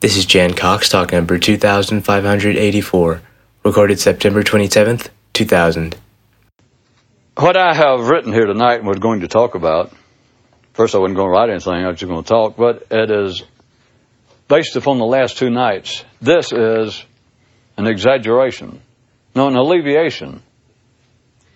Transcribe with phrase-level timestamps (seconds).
[0.00, 3.22] This is Jan Cox, talk number 2584,
[3.64, 5.96] recorded September 27th, 2000.
[7.38, 9.92] What I have written here tonight and was going to talk about,
[10.74, 13.10] first I wasn't going to write anything, I was just going to talk, but it
[13.10, 13.42] is
[14.48, 16.04] based upon the last two nights.
[16.20, 17.02] This is
[17.78, 18.80] an exaggeration,
[19.34, 20.42] no, an alleviation,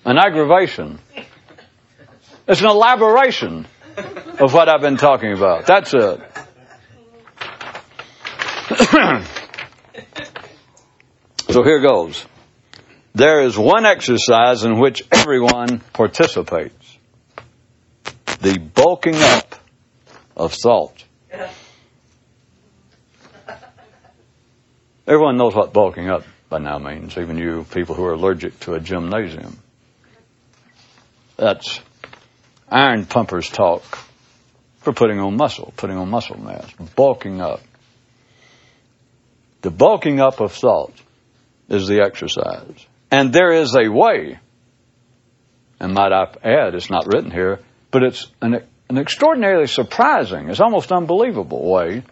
[0.04, 0.98] an aggravation.
[2.48, 3.66] It's an elaboration
[4.40, 5.66] of what I've been talking about.
[5.66, 6.20] That's it.
[11.48, 12.24] so here goes.
[13.14, 16.98] There is one exercise in which everyone participates
[18.40, 19.56] the bulking up
[20.36, 21.04] of salt.
[25.06, 28.74] Everyone knows what bulking up by now means, even you people who are allergic to
[28.74, 29.58] a gymnasium.
[31.36, 31.80] That's
[32.68, 33.82] iron pumpers talk
[34.78, 37.60] for putting on muscle, putting on muscle mass, bulking up.
[39.62, 40.94] The bulking up of thought
[41.68, 42.86] is the exercise.
[43.10, 44.38] And there is a way,
[45.78, 50.60] and might I add, it's not written here, but it's an, an extraordinarily surprising, it's
[50.60, 52.02] almost unbelievable way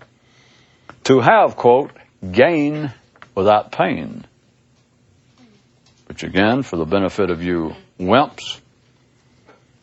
[1.05, 1.93] to have, quote,
[2.33, 2.93] gain
[3.35, 4.27] without pain.
[6.07, 8.61] Which again, for the benefit of you wimps,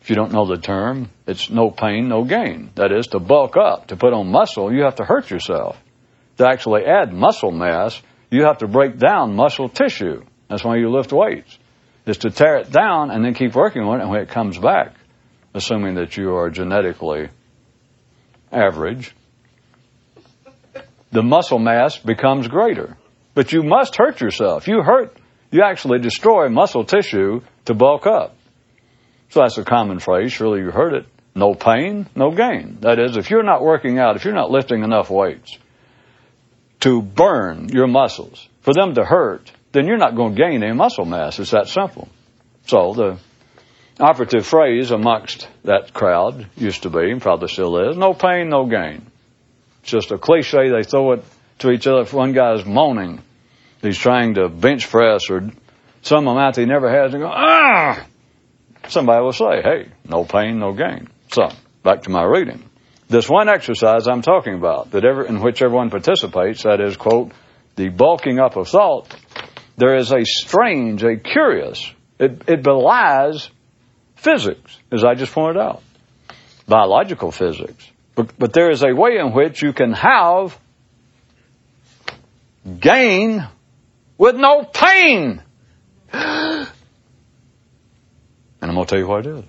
[0.00, 2.70] if you don't know the term, it's no pain, no gain.
[2.76, 5.76] That is, to bulk up, to put on muscle, you have to hurt yourself.
[6.38, 10.22] To actually add muscle mass, you have to break down muscle tissue.
[10.48, 11.58] That's why you lift weights.
[12.04, 14.58] Is to tear it down and then keep working on it, and when it comes
[14.58, 14.94] back,
[15.54, 17.30] assuming that you are genetically
[18.52, 19.14] average,
[21.10, 22.96] the muscle mass becomes greater.
[23.34, 24.68] But you must hurt yourself.
[24.68, 25.16] You hurt,
[25.50, 28.36] you actually destroy muscle tissue to bulk up.
[29.30, 30.32] So that's a common phrase.
[30.32, 31.06] Surely you heard it.
[31.34, 32.78] No pain, no gain.
[32.80, 35.58] That is, if you're not working out, if you're not lifting enough weights
[36.86, 40.72] to burn your muscles, for them to hurt, then you're not going to gain any
[40.72, 41.36] muscle mass.
[41.40, 42.06] It's that simple.
[42.68, 43.18] So the
[43.98, 48.66] operative phrase amongst that crowd used to be, and probably still is, no pain, no
[48.66, 49.04] gain.
[49.82, 50.70] It's just a cliche.
[50.70, 51.24] They throw it
[51.58, 52.02] to each other.
[52.02, 53.20] If one guy's moaning,
[53.82, 55.50] he's trying to bench press or
[56.02, 58.06] some amount he never has, and go, ah!
[58.86, 61.08] Somebody will say, hey, no pain, no gain.
[61.32, 61.48] So,
[61.82, 62.62] back to my reading.
[63.08, 67.32] This one exercise I'm talking about, that ever, in which everyone participates, that is, quote,
[67.76, 69.14] the bulking up of thought,
[69.76, 73.50] there is a strange, a curious, it, it belies
[74.16, 75.82] physics, as I just pointed out,
[76.66, 77.88] biological physics.
[78.16, 80.58] But, but there is a way in which you can have
[82.80, 83.46] gain
[84.18, 85.42] with no pain.
[86.12, 86.68] and
[88.62, 89.44] I'm going to tell you what it is.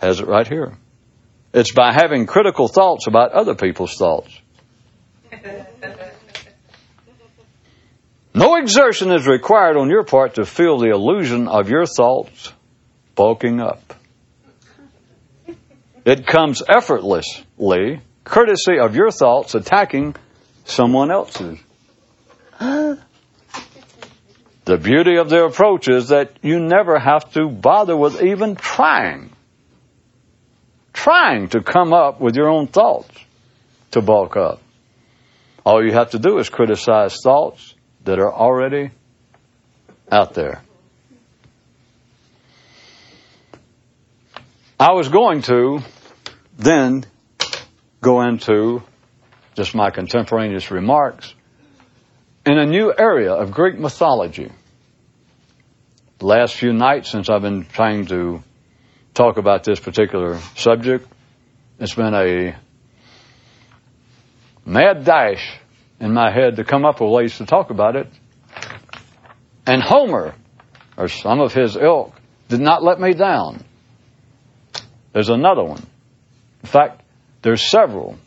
[0.00, 0.76] Has it right here.
[1.54, 4.32] It's by having critical thoughts about other people's thoughts.
[8.34, 12.52] No exertion is required on your part to feel the illusion of your thoughts
[13.14, 13.94] bulking up.
[16.04, 20.16] It comes effortlessly, courtesy of your thoughts attacking
[20.64, 21.58] someone else's.
[24.64, 29.32] The beauty of the approach is that you never have to bother with even trying.
[31.02, 33.10] Trying to come up with your own thoughts
[33.90, 34.60] to bulk up.
[35.66, 37.74] All you have to do is criticize thoughts
[38.04, 38.92] that are already
[40.12, 40.62] out there.
[44.78, 45.80] I was going to
[46.56, 47.04] then
[48.00, 48.84] go into
[49.56, 51.34] just my contemporaneous remarks
[52.46, 54.52] in a new area of Greek mythology.
[56.20, 58.44] The last few nights since I've been trying to
[59.14, 61.06] talk about this particular subject,
[61.78, 62.56] it's been a
[64.64, 65.58] mad dash
[66.00, 68.08] in my head to come up with ways to talk about it.
[69.66, 70.34] And Homer,
[70.96, 72.14] or some of his ilk,
[72.48, 73.64] did not let me down.
[75.12, 75.82] There's another one.
[76.62, 77.02] In fact,
[77.42, 78.18] there's several.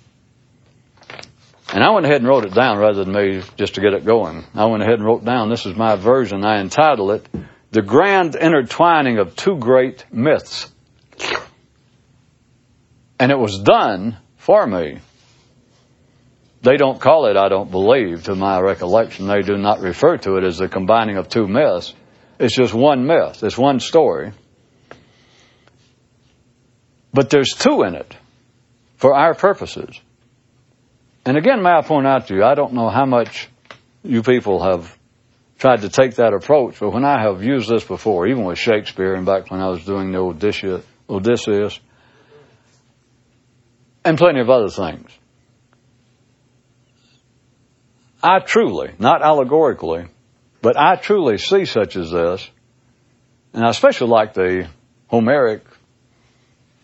[1.74, 4.06] And I went ahead and wrote it down rather than me just to get it
[4.06, 4.46] going.
[4.54, 6.46] I went ahead and wrote down, this is my version.
[6.46, 7.28] I entitled it,
[7.72, 10.72] The Grand Intertwining of Two Great Myths.
[13.20, 15.00] And it was done for me.
[16.62, 19.28] They don't call it, I don't believe, to my recollection.
[19.28, 21.94] They do not refer to it as the combining of two myths.
[22.40, 23.44] It's just one myth.
[23.44, 24.32] It's one story.
[27.14, 28.16] But there's two in it
[28.98, 30.00] for our purposes.
[31.26, 33.48] And again, may I point out to you, I don't know how much
[34.04, 34.96] you people have
[35.58, 39.16] tried to take that approach, but when I have used this before, even with Shakespeare
[39.16, 41.80] and back when I was doing the Odysseus, Odysseus
[44.04, 45.10] and plenty of other things,
[48.22, 50.08] I truly, not allegorically,
[50.62, 52.50] but I truly see such as this,
[53.54, 54.68] and I especially like the
[55.08, 55.62] Homeric.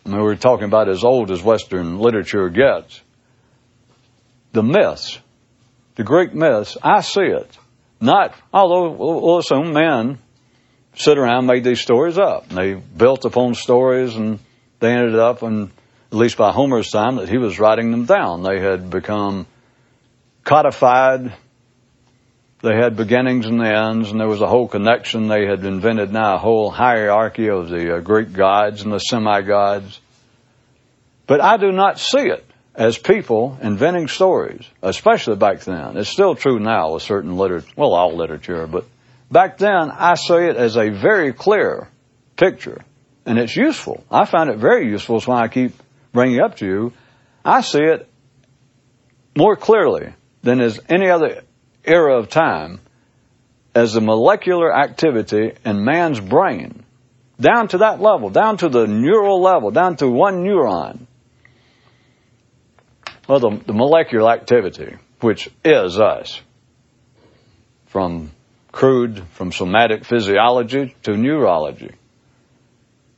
[0.06, 3.01] I mean, we're talking about as old as Western literature gets.
[4.51, 5.19] The myths,
[5.95, 7.57] the Greek myths, I see it.
[8.00, 10.19] Not, although we'll assume men
[10.95, 12.49] sit around made these stories up.
[12.49, 14.39] And they built upon stories and
[14.79, 15.69] they ended up, and
[16.11, 18.43] at least by Homer's time, that he was writing them down.
[18.43, 19.45] They had become
[20.43, 21.33] codified
[22.61, 25.27] they had beginnings and ends, and there was a whole connection.
[25.27, 29.99] They had invented now a whole hierarchy of the uh, Greek gods and the semi-gods.
[31.25, 32.45] But I do not see it
[32.75, 35.97] as people inventing stories, especially back then.
[35.97, 38.85] It's still true now with certain literature, well, all literature, but
[39.31, 41.88] back then I see it as a very clear
[42.36, 42.81] picture,
[43.25, 44.04] and it's useful.
[44.12, 45.18] I find it very useful.
[45.18, 45.74] That's why I keep
[46.12, 46.94] bringing it up to you.
[47.44, 48.07] I see it
[49.36, 50.13] more clearly
[50.44, 51.42] than is any other
[51.86, 52.80] era of time
[53.74, 56.84] as the molecular activity in man's brain,
[57.39, 61.07] down to that level, down to the neural level, down to one neuron.
[63.27, 66.42] Well, the, the molecular activity, which is us,
[67.86, 68.31] from
[68.71, 71.91] crude, from somatic physiology to neurology.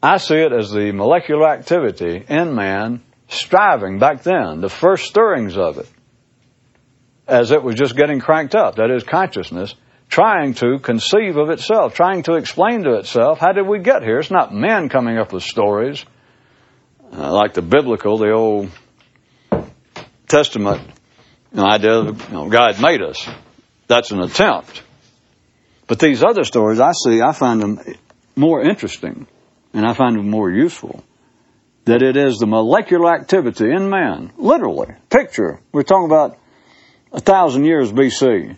[0.01, 5.57] I see it as the molecular activity in man striving back then, the first stirrings
[5.57, 5.89] of it,
[7.27, 8.75] as it was just getting cranked up.
[8.75, 9.75] That is consciousness
[10.09, 14.19] trying to conceive of itself, trying to explain to itself, how did we get here?
[14.19, 16.05] It's not men coming up with stories
[17.15, 18.69] uh, like the biblical, the Old
[20.27, 20.81] Testament
[21.51, 23.27] you know, idea of you know, God made us.
[23.87, 24.81] That's an attempt.
[25.87, 27.79] But these other stories I see, I find them
[28.35, 29.27] more interesting
[29.73, 31.03] and I find them more useful.
[31.85, 34.93] That it is the molecular activity in man, literally.
[35.09, 35.59] Picture.
[35.73, 36.37] We're talking about
[37.11, 38.55] a thousand years BC.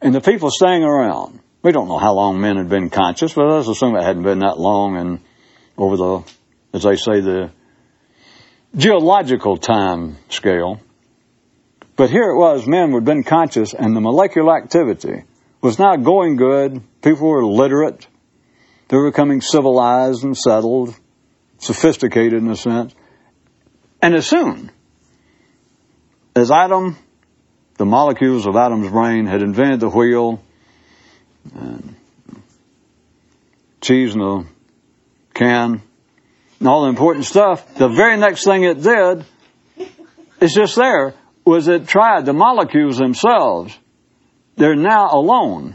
[0.00, 3.46] And the people staying around, we don't know how long men had been conscious, but
[3.46, 5.20] let's assume it hadn't been that long and
[5.78, 6.32] over the,
[6.72, 7.52] as they say, the
[8.76, 10.80] geological time scale.
[11.94, 15.22] But here it was, men had been conscious and the molecular activity
[15.62, 16.82] was not going good.
[17.00, 18.06] People were literate.
[18.88, 20.94] They were becoming civilized and settled,
[21.58, 22.94] sophisticated in a sense.
[24.02, 24.70] And as soon
[26.34, 26.98] as Adam
[27.82, 30.40] the molecules of Adam's brain had invented the wheel,
[31.52, 31.96] and
[33.80, 34.44] cheese in a
[35.34, 35.82] can,
[36.60, 37.74] and all the important stuff.
[37.74, 39.24] The very next thing it did,
[40.40, 43.76] it's just there, was it tried the molecules themselves.
[44.56, 45.74] They're now alone.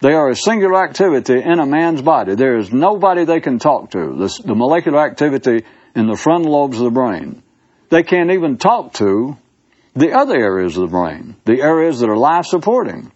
[0.00, 2.34] They are a singular activity in a man's body.
[2.34, 4.28] There is nobody they can talk to.
[4.44, 5.64] The, molecular activity
[5.94, 7.42] in the frontal lobes of the brain.
[7.88, 9.36] They can't even talk to
[9.94, 13.10] the other areas of the brain, the areas that are life supporting.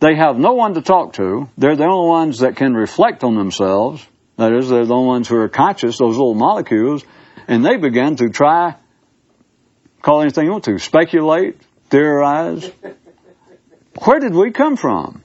[0.00, 1.48] They have no one to talk to.
[1.56, 4.06] They're the only ones that can reflect on themselves.
[4.36, 7.04] That is, they're the only ones who are conscious, those little molecules,
[7.48, 8.74] and they begin to try,
[10.02, 11.58] call anything you want to, speculate,
[11.88, 12.70] theorize.
[14.04, 15.22] Where did we come from?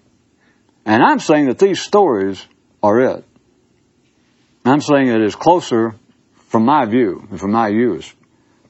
[0.86, 2.46] And I'm saying that these stories
[2.82, 3.26] are it.
[4.66, 5.96] I'm saying it is closer
[6.48, 8.12] from my view and from my use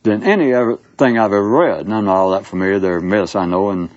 [0.03, 1.85] than any other thing I've ever read.
[1.85, 2.79] And I'm not all that familiar.
[2.79, 3.89] There are myths I know in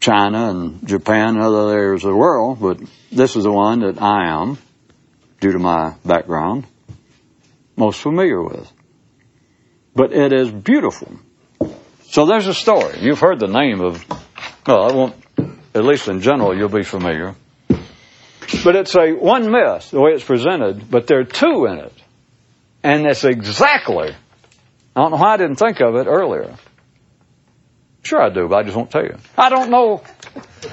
[0.00, 4.00] China and Japan and other areas of the world, but this is the one that
[4.00, 4.58] I am,
[5.40, 6.66] due to my background,
[7.76, 8.70] most familiar with.
[9.94, 11.12] But it is beautiful.
[12.04, 12.98] So there's a story.
[13.00, 14.04] You've heard the name of,
[14.66, 15.14] well, I won't,
[15.76, 17.34] at least in general, you'll be familiar.
[17.68, 21.92] But it's a one myth, the way it's presented, but there are two in it.
[22.82, 24.14] And that's exactly
[24.96, 26.56] I don't know why I didn't think of it earlier.
[28.02, 29.18] Sure I do, but I just won't tell you.
[29.36, 30.02] I don't know.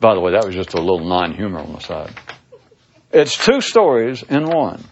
[0.00, 2.12] By the way, that was just a little non-humor on the side.
[3.10, 4.84] It's two stories in one.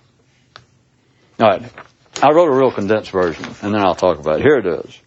[1.38, 1.70] All right.
[2.22, 4.42] I wrote a real condensed version, and then I'll talk about it.
[4.42, 4.98] Here it is.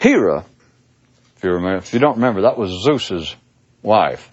[0.00, 0.46] Hera,
[1.36, 3.36] if you remember, if you don't remember, that was Zeus's
[3.82, 4.30] wife.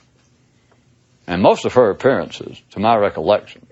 [1.28, 3.68] And most of her appearances, to my recollection,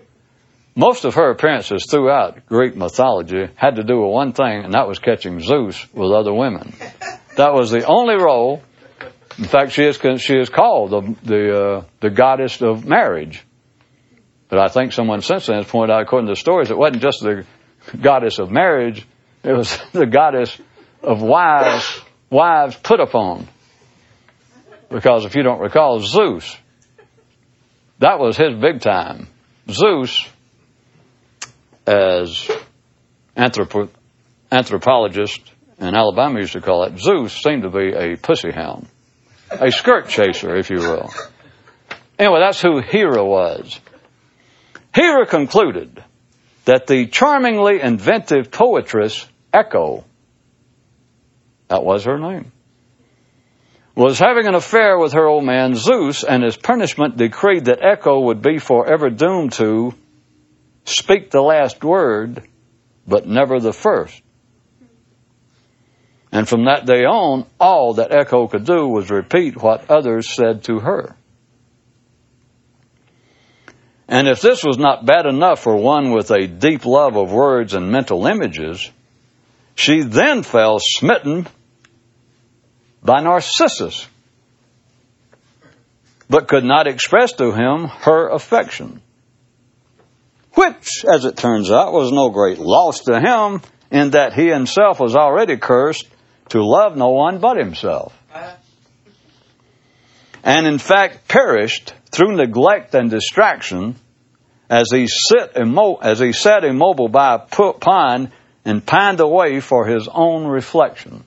[0.76, 4.90] most of her appearances throughout Greek mythology had to do with one thing, and that
[4.90, 6.74] was catching Zeus with other women.
[7.38, 8.62] That was the only role.
[9.38, 13.42] In fact, she is she is called the the, uh, the goddess of marriage.
[14.50, 17.02] But I think someone since then has pointed out, according to the stories, it wasn't
[17.02, 17.46] just the
[18.00, 19.08] goddess of marriage;
[19.44, 20.60] it was the goddess
[21.06, 23.48] of wives wives put upon.
[24.90, 26.58] Because if you don't recall, Zeus
[28.00, 29.28] that was his big time.
[29.70, 30.28] Zeus,
[31.88, 32.50] as
[33.38, 33.90] anthropo-
[34.52, 38.88] anthropologists in Alabama used to call it, Zeus seemed to be a pussy hound,
[39.50, 41.10] a skirt chaser, if you will.
[42.20, 43.80] Anyway, that's who Hera was.
[44.94, 46.04] Hera concluded
[46.66, 50.04] that the charmingly inventive poetress Echo,
[51.68, 52.52] that was her name,
[53.96, 58.20] was having an affair with her old man Zeus, and his punishment decreed that Echo
[58.20, 59.94] would be forever doomed to
[60.84, 62.48] speak the last word,
[63.08, 64.22] but never the first.
[66.32, 70.66] And from that day on, all that Echo could do was repeat what others said
[70.66, 71.16] to her.
[74.08, 77.74] And if this was not bad enough for one with a deep love of words
[77.74, 78.92] and mental images,
[79.76, 81.48] she then fell smitten
[83.06, 84.08] by Narcissus,
[86.28, 89.00] but could not express to him her affection,
[90.56, 95.00] which, as it turns out, was no great loss to him in that he himself
[95.00, 96.08] was already cursed
[96.50, 98.18] to love no one but himself.
[100.44, 103.96] And in fact perished through neglect and distraction
[104.70, 105.08] as he,
[105.56, 107.40] immo- as he sat immobile by a
[107.74, 108.32] pine
[108.64, 111.24] and pined away for his own reflection.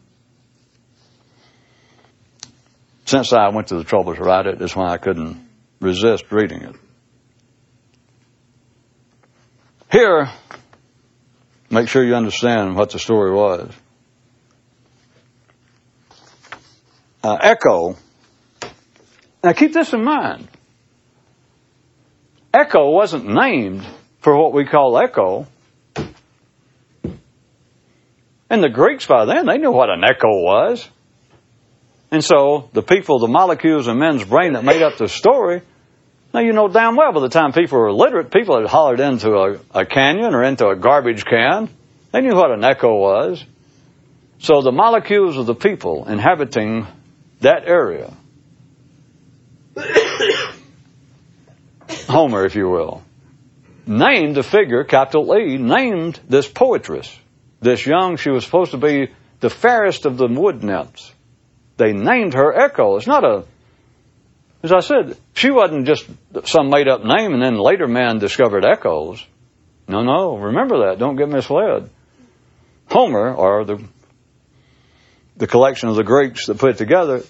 [3.09, 5.49] Since I went to the trouble to write it, that's why I couldn't
[5.81, 6.77] resist reading it.
[9.91, 10.29] Here,
[11.71, 13.73] make sure you understand what the story was.
[17.25, 17.97] uh, Echo.
[19.43, 20.47] Now keep this in mind.
[22.53, 23.87] Echo wasn't named
[24.21, 25.47] for what we call echo.
[28.51, 30.87] And the Greeks by then, they knew what an echo was.
[32.11, 35.63] And so the people, the molecules in men's brain that made up the story,
[36.33, 39.31] now you know damn well by the time people were literate, people had hollered into
[39.31, 41.69] a, a canyon or into a garbage can.
[42.13, 43.45] They knew what an echo was.
[44.41, 46.87] So the molecules of the people inhabiting
[47.41, 48.13] that area.
[52.09, 53.03] Homer, if you will,
[53.87, 57.15] named the figure, capital E, named this poetress,
[57.61, 59.09] this young, she was supposed to be
[59.41, 61.13] the fairest of the wood nymphs.
[61.79, 62.97] They named her Echo.
[62.97, 63.45] It's not a,
[64.63, 66.05] as I said, she wasn't just
[66.45, 69.25] some made up name and then later man discovered echoes.
[69.87, 70.99] No, no, remember that.
[70.99, 71.89] Don't get misled.
[72.91, 73.85] Homer, or the
[75.37, 77.23] the collection of the Greeks that put it together,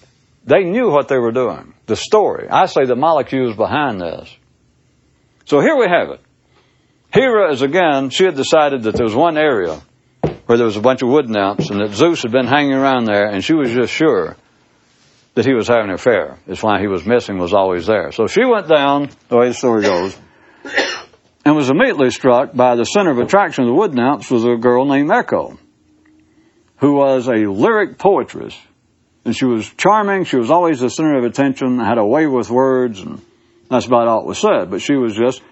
[0.45, 1.75] they knew what they were doing.
[1.85, 2.49] The story.
[2.49, 4.35] I say the molecules behind this.
[5.45, 6.21] So here we have it.
[7.13, 9.79] Hera is again, she had decided that there was one area
[10.49, 13.05] where there was a bunch of wood nymphs and that Zeus had been hanging around
[13.05, 14.35] there and she was just sure
[15.35, 16.39] that he was having an affair.
[16.47, 18.13] That's why he was missing was always there.
[18.13, 20.19] So she went down, the way the story goes,
[21.45, 24.57] and was immediately struck by the center of attraction of the wood nymphs was a
[24.57, 25.59] girl named Echo
[26.79, 28.57] who was a lyric poetress.
[29.27, 30.25] And she was charming.
[30.25, 33.21] She was always the center of attention, had a way with words, and
[33.69, 34.71] that's about all it was said.
[34.71, 35.43] But she was just,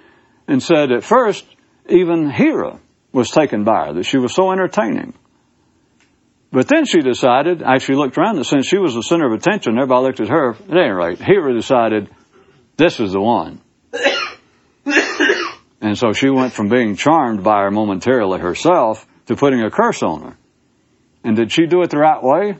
[0.49, 1.45] and said at first,
[1.87, 2.81] even Hera
[3.17, 5.15] was taken by her, that she was so entertaining.
[6.53, 9.79] But then she decided, actually looked around, that since she was the center of attention,
[9.79, 10.51] everybody looked at her.
[10.51, 12.11] At any rate, Hera decided,
[12.77, 13.63] this is the one.
[15.81, 20.03] and so she went from being charmed by her momentarily herself to putting a curse
[20.03, 20.37] on her.
[21.25, 22.57] And did she do it the right way?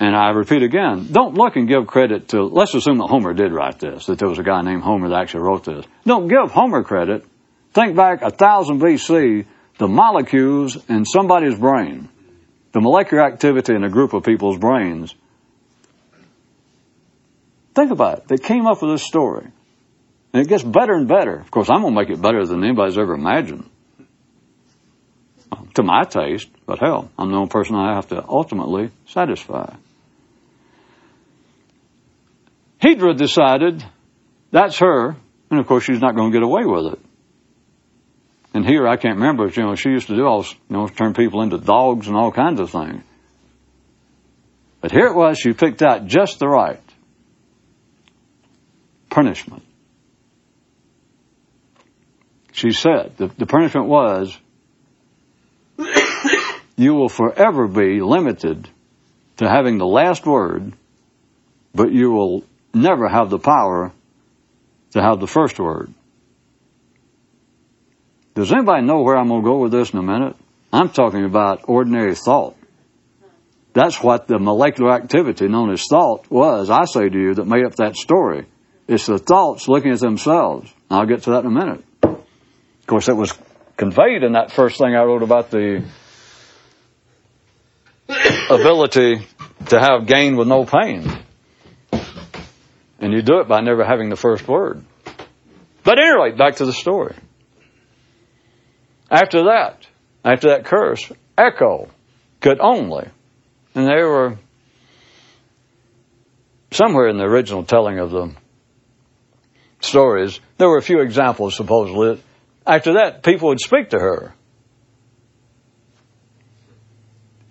[0.00, 3.52] And I repeat again, don't look and give credit to, let's assume that Homer did
[3.52, 5.84] write this, that there was a guy named Homer that actually wrote this.
[6.04, 7.24] Don't give Homer credit.
[7.76, 9.44] Think back a thousand BC,
[9.76, 12.08] the molecules in somebody's brain,
[12.72, 15.14] the molecular activity in a group of people's brains.
[17.74, 18.28] Think about it.
[18.28, 19.48] They came up with this story.
[20.32, 21.34] And it gets better and better.
[21.38, 23.68] Of course, I'm going to make it better than anybody's ever imagined
[25.74, 29.74] to my taste, but hell, I'm the only person I have to ultimately satisfy.
[32.78, 33.84] Hera decided
[34.50, 35.14] that's her,
[35.50, 37.05] and of course she's not going to get away with it.
[38.56, 41.12] And here I can't remember, you know, she used to do all, you know, turn
[41.12, 43.02] people into dogs and all kinds of things.
[44.80, 46.80] But here it was, she picked out just the right
[49.10, 49.62] punishment.
[52.52, 54.34] She said, the, the punishment was
[56.78, 58.70] you will forever be limited
[59.36, 60.72] to having the last word,
[61.74, 63.92] but you will never have the power
[64.92, 65.92] to have the first word.
[68.36, 70.36] Does anybody know where I'm going to go with this in a minute?
[70.70, 72.54] I'm talking about ordinary thought.
[73.72, 77.64] That's what the molecular activity known as thought was, I say to you, that made
[77.64, 78.44] up that story.
[78.86, 80.70] It's the thoughts looking at themselves.
[80.90, 81.84] I'll get to that in a minute.
[82.02, 83.32] Of course, it was
[83.78, 85.82] conveyed in that first thing I wrote about the
[88.50, 89.26] ability
[89.68, 91.10] to have gain with no pain.
[93.00, 94.84] And you do it by never having the first word.
[95.84, 97.14] But anyway, back to the story.
[99.10, 99.86] After that,
[100.24, 101.88] after that curse, Echo
[102.40, 103.08] could only,
[103.74, 104.36] and they were
[106.70, 108.34] somewhere in the original telling of the
[109.80, 112.20] stories, there were a few examples supposedly.
[112.66, 114.34] After that, people would speak to her.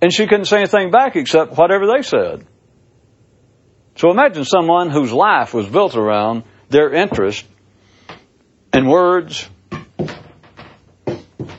[0.02, 2.46] And she couldn't say anything back except whatever they said.
[3.96, 7.46] So imagine someone whose life was built around their interest
[8.74, 9.48] in words,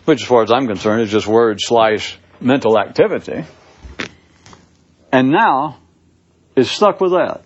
[0.06, 3.44] which as far as I'm concerned is just word slash mental activity,
[5.12, 5.78] and now
[6.56, 7.42] is stuck with that.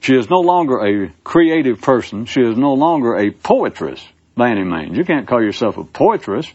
[0.00, 2.24] She is no longer a creative person.
[2.24, 4.04] She is no longer a poetress
[4.34, 4.96] by any means.
[4.96, 6.50] You can't call yourself a poetress.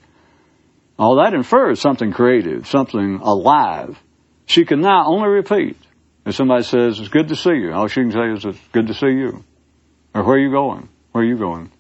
[0.98, 4.00] All that infers something creative, something alive.
[4.48, 5.78] She can now only repeat.
[6.26, 8.88] If somebody says, it's good to see you, all she can say is, it's good
[8.88, 9.44] to see you.
[10.16, 10.90] Or where are you going?
[11.12, 11.72] Where are you going?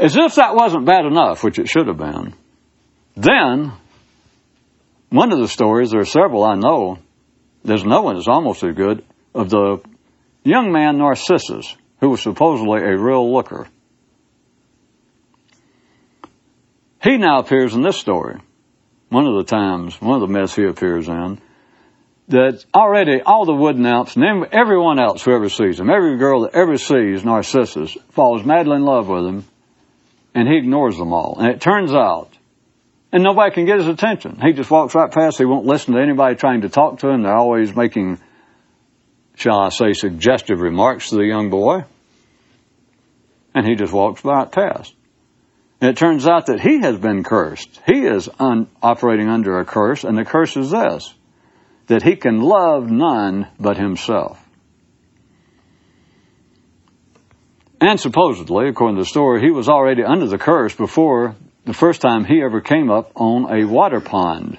[0.00, 2.32] As if that wasn't bad enough, which it should have been.
[3.16, 3.72] Then,
[5.10, 6.98] one of the stories, there are several I know,
[7.62, 9.04] there's no one that's almost as good,
[9.34, 9.82] of the
[10.42, 13.68] young man Narcissus, who was supposedly a real looker.
[17.02, 18.40] He now appears in this story.
[19.10, 21.40] One of the times, one of the myths he appears in,
[22.28, 26.42] that already all the wood nymphs and everyone else who ever sees him, every girl
[26.42, 29.44] that ever sees Narcissus falls madly in love with him,
[30.34, 31.36] and he ignores them all.
[31.38, 32.30] And it turns out,
[33.12, 34.40] and nobody can get his attention.
[34.40, 35.38] He just walks right past.
[35.38, 37.22] He won't listen to anybody trying to talk to him.
[37.22, 38.20] They're always making,
[39.34, 41.84] shall I say, suggestive remarks to the young boy.
[43.54, 44.94] And he just walks right past.
[45.80, 47.80] And it turns out that he has been cursed.
[47.86, 51.14] He is un- operating under a curse, and the curse is this
[51.86, 54.40] that he can love none but himself.
[57.80, 62.00] And supposedly, according to the story, he was already under the curse before the first
[62.00, 64.58] time he ever came up on a water pond.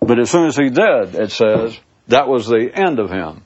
[0.00, 3.44] But as soon as he did, it says, that was the end of him.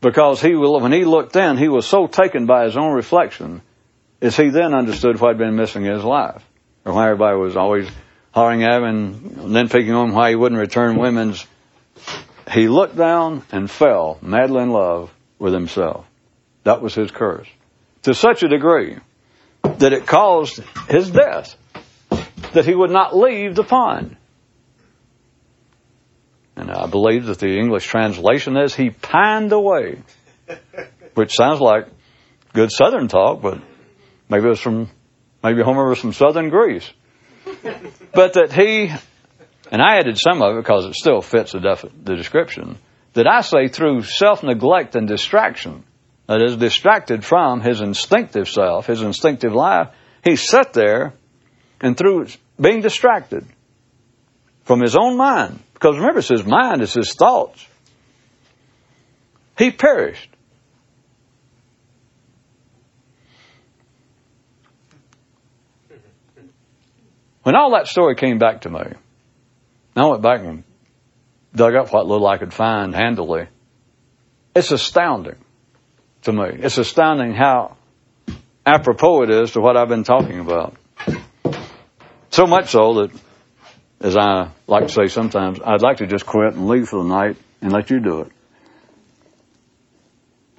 [0.00, 3.60] Because he, when he looked in, he was so taken by his own reflection
[4.20, 6.42] is he then understood what had been missing in his life,
[6.84, 7.88] or why everybody was always
[8.32, 11.46] hollering at him and then picking on him why he wouldn't return women's.
[12.50, 16.05] He looked down and fell madly in love with himself.
[16.66, 17.48] That was his curse.
[18.02, 18.98] To such a degree
[19.62, 21.56] that it caused his death,
[22.52, 24.16] that he would not leave the pond.
[26.56, 30.02] And I believe that the English translation is he pined away,
[31.14, 31.86] which sounds like
[32.52, 33.60] good southern talk, but
[34.28, 34.90] Maybe it was from,
[35.42, 36.90] maybe Homer was from southern Greece.
[38.12, 38.92] but that he,
[39.70, 42.78] and I added some of it because it still fits the, def- the description,
[43.12, 45.84] that I say through self-neglect and distraction,
[46.26, 49.88] that is distracted from his instinctive self, his instinctive life,
[50.24, 51.14] he sat there
[51.80, 52.26] and through
[52.60, 53.46] being distracted
[54.64, 57.64] from his own mind, because remember it's his mind, it's his thoughts,
[59.56, 60.30] he perished.
[67.44, 68.80] When all that story came back to me,
[69.94, 70.64] I went back and
[71.54, 73.46] dug up what little I could find handily.
[74.56, 75.36] It's astounding
[76.22, 76.48] to me.
[76.54, 77.76] It's astounding how
[78.64, 80.76] apropos it is to what I've been talking about.
[82.30, 83.10] So much so that,
[84.00, 87.08] as I like to say sometimes, I'd like to just quit and leave for the
[87.08, 88.32] night and let you do it.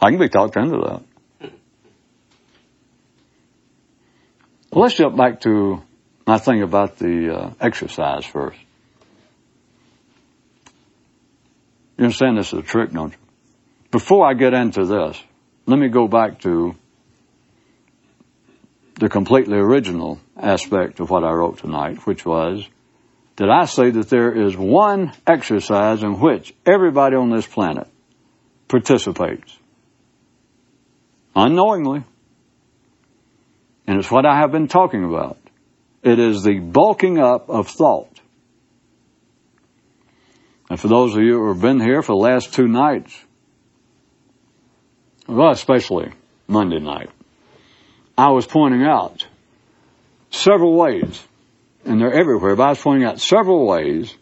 [0.02, 1.52] I can be talked into that.
[4.72, 5.82] Well, let's jump back to
[6.28, 8.60] I think about the uh, exercise first.
[11.98, 13.17] You understand this is a trick, don't you?
[13.91, 15.24] Before I get into this,
[15.67, 16.75] let me go back to
[18.95, 22.67] the completely original aspect of what I wrote tonight, which was
[23.36, 27.88] that I say that there is one exercise in which everybody on this planet
[28.67, 29.56] participates.
[31.36, 32.03] Unknowingly.
[33.86, 35.38] And it's what I have been talking about.
[36.01, 38.19] It is the bulking up of thought.
[40.69, 43.13] And for those of you who have been here for the last two nights,
[45.27, 46.11] well, especially
[46.47, 47.09] Monday night,
[48.17, 49.25] I was pointing out
[50.31, 51.23] several ways,
[51.85, 54.15] and they're everywhere, but I was pointing out several ways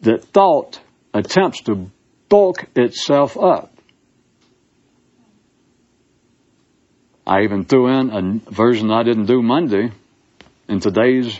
[0.00, 0.80] that thought
[1.14, 1.90] attempts to
[2.28, 3.70] bulk itself up.
[7.26, 9.92] I even threw in a version I didn't do Monday
[10.68, 11.38] in today's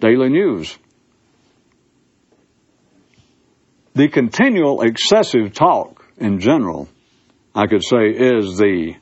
[0.00, 0.76] daily news.
[3.94, 6.88] The continual excessive talk in general,
[7.54, 8.94] I could say, is the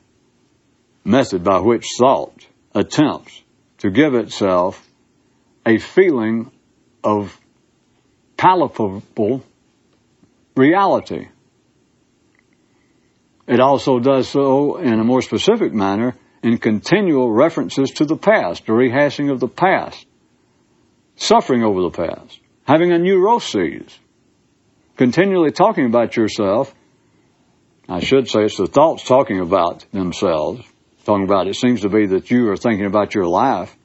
[1.03, 3.43] method by which thought attempts
[3.79, 4.87] to give itself
[5.65, 6.51] a feeling
[7.03, 7.39] of
[8.37, 9.43] palpable
[10.55, 11.27] reality.
[13.47, 18.65] It also does so in a more specific manner in continual references to the past,
[18.65, 20.05] the rehashing of the past,
[21.15, 23.99] suffering over the past, having a neuroses,
[24.97, 26.73] continually talking about yourself.
[27.89, 30.63] I should say it's the thoughts talking about themselves,
[31.05, 33.75] talking about it seems to be that you are thinking about your life.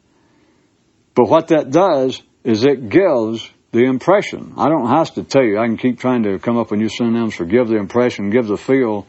[1.14, 4.55] But what that does is it gives the impression.
[4.59, 5.59] I don't have to tell you.
[5.59, 8.47] I can keep trying to come up with new synonyms for give the impression, give
[8.47, 9.07] the feel.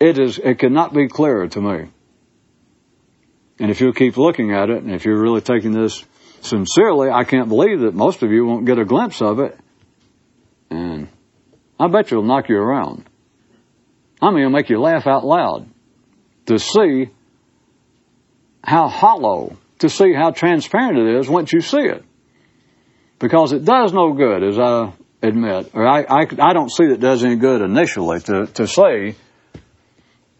[0.00, 0.38] It is.
[0.38, 1.88] It cannot be clearer to me.
[3.60, 6.02] And if you keep looking at it, and if you're really taking this
[6.40, 9.58] sincerely, I can't believe that most of you won't get a glimpse of it.
[10.70, 11.08] And
[11.78, 13.04] I bet you it'll knock you around.
[14.22, 15.68] I mean, it'll make you laugh out loud
[16.46, 17.08] to see
[18.64, 22.04] how hollow, to see how transparent it is once you see it.
[23.18, 26.94] Because it does no good, as I admit, or I, I, I don't see that
[26.94, 29.16] it does any good initially to, to say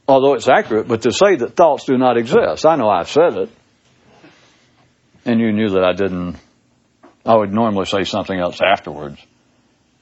[0.06, 2.66] although it's accurate, but to say that thoughts do not exist.
[2.66, 3.50] I know I've said it,
[5.24, 6.36] and you knew that I didn't.
[7.24, 9.24] I would normally say something else afterwards.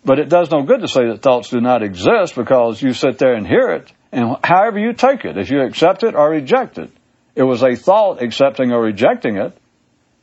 [0.04, 3.18] But it does no good to say that thoughts do not exist because you sit
[3.18, 6.78] there and hear it, and however you take it, if you accept it or reject
[6.78, 6.90] it,
[7.34, 9.56] it was a thought accepting or rejecting it,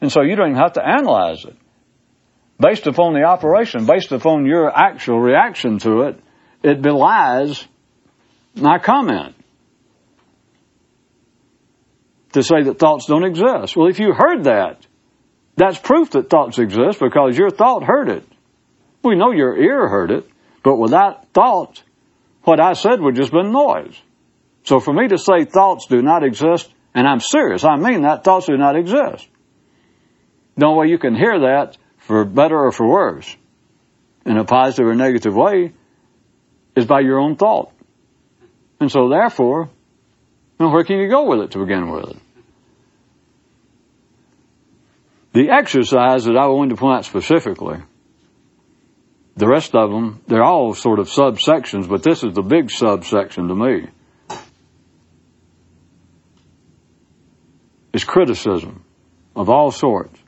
[0.02, 1.56] and so you don't even have to analyze it.
[2.60, 6.20] Based upon the operation, based upon your actual reaction to it,
[6.64, 7.66] it belies
[8.56, 9.36] my comment
[12.34, 13.76] to say that thoughts don't exist.
[13.76, 14.86] Well, if you heard that,
[15.56, 18.24] that's proof that thoughts exist because your thought heard it.
[19.08, 20.30] We know your ear heard it,
[20.64, 21.82] but without thought,
[22.44, 23.98] what I said would just been noise.
[24.64, 28.26] So for me to say thoughts do not exist, and I'm serious, I mean that
[28.26, 29.26] thoughts do not exist.
[30.58, 33.34] No way you can hear that, for better or for worse,
[34.26, 35.72] in a positive or negative way,
[36.76, 37.72] is by your own thought.
[38.82, 39.70] And so therefore,
[40.60, 42.20] now, where can you go with it to begin with?
[45.34, 47.78] The exercise that I want to point out specifically,
[49.38, 53.48] the rest of them, they're all sort of subsections, but this is the big subsection
[53.48, 53.88] to me.
[57.94, 58.84] Is criticism
[59.36, 60.20] of all sorts.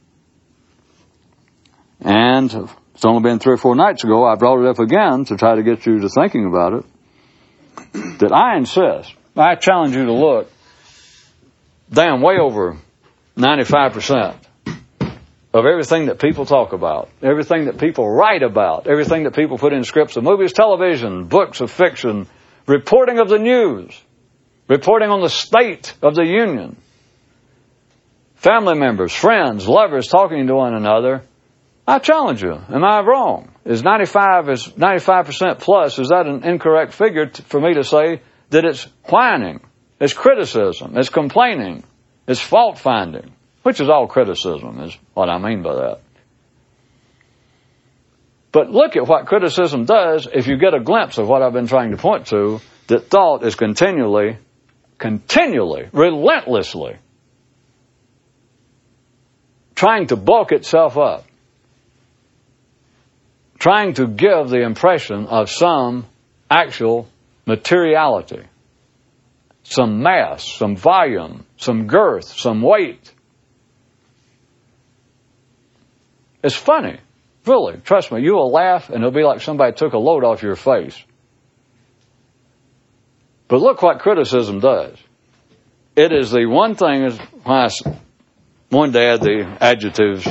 [1.99, 2.53] And
[2.93, 5.55] it's only been three or four nights ago, I brought it up again to try
[5.55, 8.19] to get you to thinking about it.
[8.19, 10.51] That I insist I challenge you to look
[11.89, 12.77] damn, way over
[13.37, 14.35] 95%
[15.53, 19.73] of everything that people talk about, everything that people write about, everything that people put
[19.73, 22.27] in scripts of movies, television, books of fiction,
[22.67, 23.99] reporting of the news,
[24.67, 26.77] reporting on the state of the union,
[28.35, 31.23] family members, friends, lovers talking to one another.
[31.87, 32.53] I challenge you.
[32.53, 33.51] Am I wrong?
[33.65, 35.97] Is 95 is 95% plus?
[35.97, 39.61] Is that an incorrect figure t- for me to say that it's whining,
[39.99, 41.83] it's criticism, it's complaining,
[42.27, 43.33] it's fault finding,
[43.69, 45.99] which is all criticism, is what I mean by that.
[48.51, 51.67] But look at what criticism does if you get a glimpse of what I've been
[51.67, 54.37] trying to point to, that thought is continually,
[54.97, 56.95] continually, relentlessly
[59.75, 61.25] trying to bulk itself up,
[63.59, 66.07] trying to give the impression of some
[66.49, 67.07] actual
[67.45, 68.41] materiality,
[69.61, 73.13] some mass, some volume, some girth, some weight.
[76.43, 76.99] It's funny.
[77.45, 80.43] Really, trust me, you will laugh and it'll be like somebody took a load off
[80.43, 81.01] your face.
[83.47, 84.97] But look what criticism does.
[85.95, 87.01] It is the one thing,
[87.43, 87.69] when I
[88.69, 90.27] one day I had the adjectives,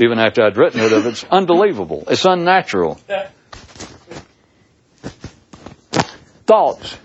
[0.00, 2.04] even after I'd written it, of it's unbelievable.
[2.08, 3.00] It's unnatural.
[6.46, 6.96] thoughts.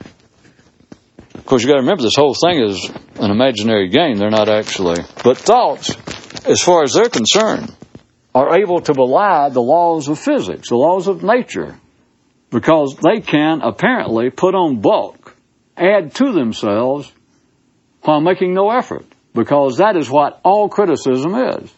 [1.34, 2.90] Of course, you got to remember this whole thing is
[3.20, 4.18] an imaginary game.
[4.18, 5.04] They're not actually.
[5.24, 5.96] But thoughts,
[6.46, 7.75] as far as they're concerned,
[8.36, 11.74] are able to belie the laws of physics, the laws of nature,
[12.50, 15.38] because they can apparently put on bulk,
[15.78, 17.12] add to themselves
[18.02, 21.74] while making no effort, because that is what all criticism is.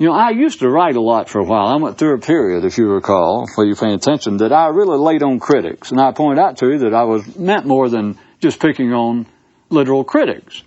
[0.00, 1.68] You know, I used to write a lot for a while.
[1.68, 4.98] I went through a period, if you recall, where you're paying attention, that I really
[4.98, 5.90] laid on critics.
[5.90, 9.26] And I pointed out to you that I was meant more than just picking on
[9.70, 10.62] literal critics.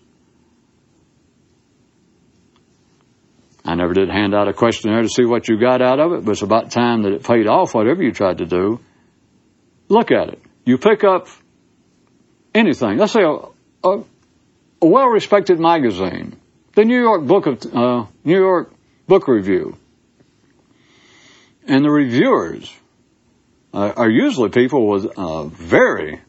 [3.63, 6.25] I never did hand out a questionnaire to see what you got out of it,
[6.25, 8.79] but it's about time that it paid off whatever you tried to do.
[9.87, 10.41] Look at it.
[10.65, 11.27] You pick up
[12.55, 12.97] anything.
[12.97, 13.37] Let's say a,
[13.87, 14.03] a,
[14.81, 16.39] a well-respected magazine,
[16.73, 18.73] the New York Book of uh, New York
[19.07, 19.77] Book Review,
[21.67, 22.73] and the reviewers
[23.73, 26.19] uh, are usually people with uh, very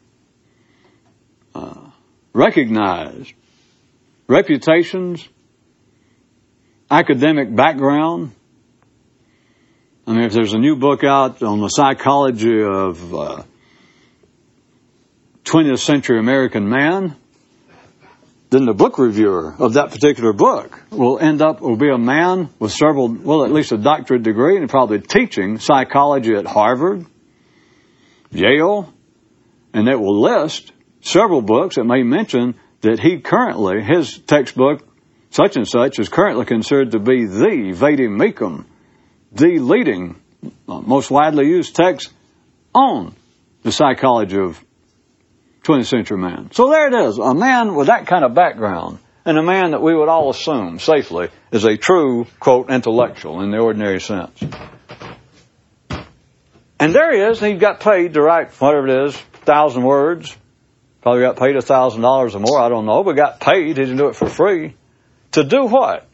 [1.55, 1.89] uh,
[2.33, 3.33] recognized
[4.27, 5.27] reputations,
[6.93, 8.31] academic background.
[10.05, 12.99] I mean, if there's a new book out on the psychology of
[15.43, 17.15] 20th uh, century American man,
[18.51, 22.49] then the book reviewer of that particular book will end up, will be a man
[22.59, 27.07] with several, well, at least a doctorate degree and probably teaching psychology at Harvard,
[28.29, 28.93] Yale,
[29.73, 34.87] and it will list several books that may mention that he currently, his textbook,
[35.33, 38.65] such and such, is currently considered to be the Vade Mecum,
[39.31, 40.15] the leading,
[40.67, 42.13] uh, most widely used text
[42.73, 43.15] on
[43.63, 44.63] the psychology of
[45.63, 46.51] 20th century man.
[46.51, 49.81] So there it is, a man with that kind of background, and a man that
[49.81, 54.39] we would all assume safely is a true, quote, intellectual in the ordinary sense.
[56.79, 59.15] And there he is, and he got paid to write whatever it is,
[59.45, 60.35] thousand words.
[61.01, 63.73] Probably got paid a thousand dollars or more, I don't know, but got paid, he
[63.73, 64.75] didn't do it for free.
[65.33, 66.07] To do what?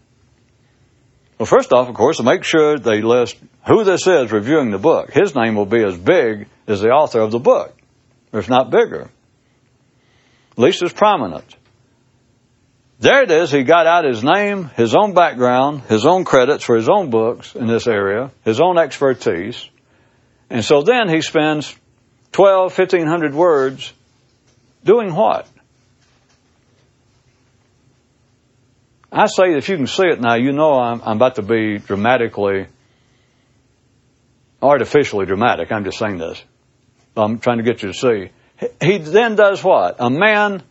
[1.37, 4.77] Well, first off, of course, to make sure they list who this is reviewing the
[4.77, 5.11] book.
[5.11, 7.73] His name will be as big as the author of the book,
[8.33, 9.09] if not bigger
[10.51, 11.55] At least as prominent.
[12.99, 13.51] There it is.
[13.51, 17.55] He got out his name, his own background, his own credits for his own books
[17.55, 19.69] in this area, his own expertise.
[20.49, 21.73] And so then he spends
[22.33, 23.93] 12, 1500 words
[24.83, 25.47] doing what?
[29.11, 31.79] I say if you can see it now, you know I'm, I'm about to be
[31.79, 32.67] dramatically,
[34.61, 35.71] artificially dramatic.
[35.71, 36.41] I'm just saying this.
[37.17, 38.29] I'm trying to get you to see.
[38.81, 39.95] He then does what?
[39.99, 40.63] A man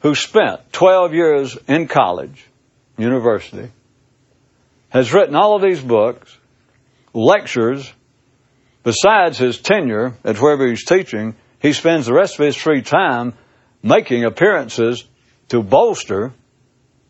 [0.00, 2.44] who spent 12 years in college,
[2.98, 3.70] university,
[4.88, 6.36] has written all of these books,
[7.12, 7.92] lectures,
[8.82, 13.34] besides his tenure at wherever he's teaching, he spends the rest of his free time
[13.82, 15.04] making appearances
[15.48, 16.32] to bolster,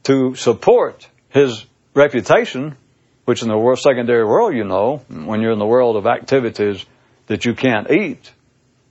[0.06, 2.76] to support his reputation,
[3.24, 6.84] which in the world, secondary world, you know, when you're in the world of activities
[7.26, 8.30] that you can't eat,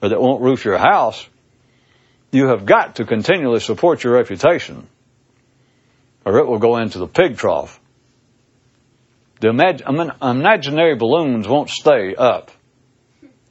[0.01, 1.25] or that won't roof your house,
[2.31, 4.89] you have got to continually support your reputation,
[6.25, 7.79] or it will go into the pig trough.
[9.39, 12.51] The imag- imaginary balloons won't stay up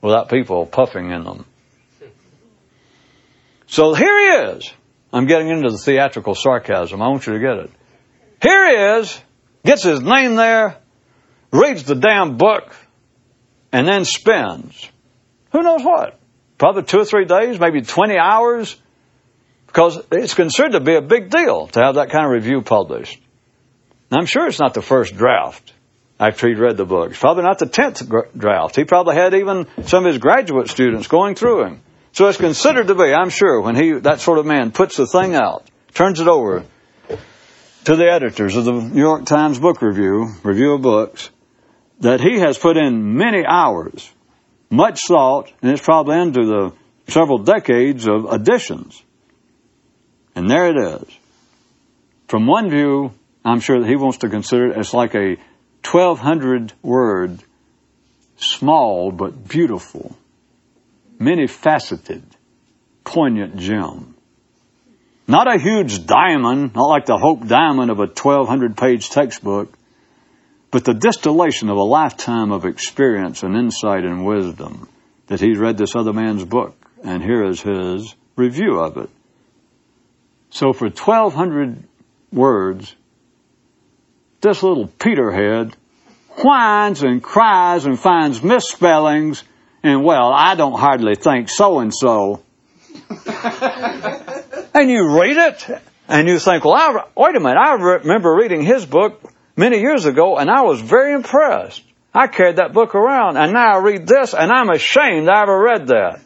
[0.02, 1.46] without people puffing in them.
[3.68, 4.70] So here he is.
[5.14, 7.00] I'm getting into the theatrical sarcasm.
[7.00, 7.70] I want you to get it.
[8.42, 9.20] Here he is,
[9.64, 10.76] gets his name there,
[11.50, 12.74] reads the damn book,
[13.72, 14.90] and then spends
[15.52, 16.18] who knows what?
[16.58, 18.76] probably two or three days, maybe 20 hours,
[19.66, 23.20] because it's considered to be a big deal to have that kind of review published.
[24.10, 25.72] And I'm sure it's not the first draft
[26.18, 27.10] after he'd read the book.
[27.10, 28.76] It's probably not the 10th draft.
[28.76, 31.82] He probably had even some of his graduate students going through him.
[32.14, 35.06] So it's considered to be, I'm sure, when he, that sort of man puts the
[35.06, 36.64] thing out, turns it over
[37.86, 41.28] to the editors of the New York Times Book Review, review of books,
[42.00, 44.08] that he has put in many hours
[44.70, 46.72] much thought, and it's probably into the
[47.08, 49.02] several decades of additions.
[50.36, 51.18] And there it is.
[52.28, 53.12] From one view,
[53.44, 55.36] I'm sure that he wants to consider it as like a
[55.84, 57.42] 1200 word,
[58.36, 60.16] small but beautiful,
[61.18, 62.24] many faceted,
[63.04, 64.14] poignant gem.
[65.26, 69.72] Not a huge diamond, not like the Hope Diamond of a 1200 page textbook,
[70.70, 74.88] but the distillation of a lifetime of experience and insight and wisdom
[75.28, 79.10] that he read this other man's book, and here is his review of it.
[80.50, 81.82] So for 1200
[82.32, 82.94] words,
[84.40, 85.74] this little Peterhead
[86.28, 89.42] whines and cries and finds misspellings
[89.84, 92.42] and well, I don't hardly think so and so.
[94.74, 98.62] And you read it and you think, well, I, wait a minute, I remember reading
[98.62, 99.22] his book
[99.56, 101.82] many years ago, and I was very impressed.
[102.12, 105.62] I carried that book around, and now I read this, and I'm ashamed I ever
[105.62, 106.20] read that.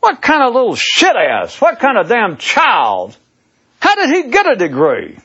[0.00, 1.60] What kind of little shit ass?
[1.60, 3.16] What kind of damn child?
[3.80, 5.18] How did he get a degree?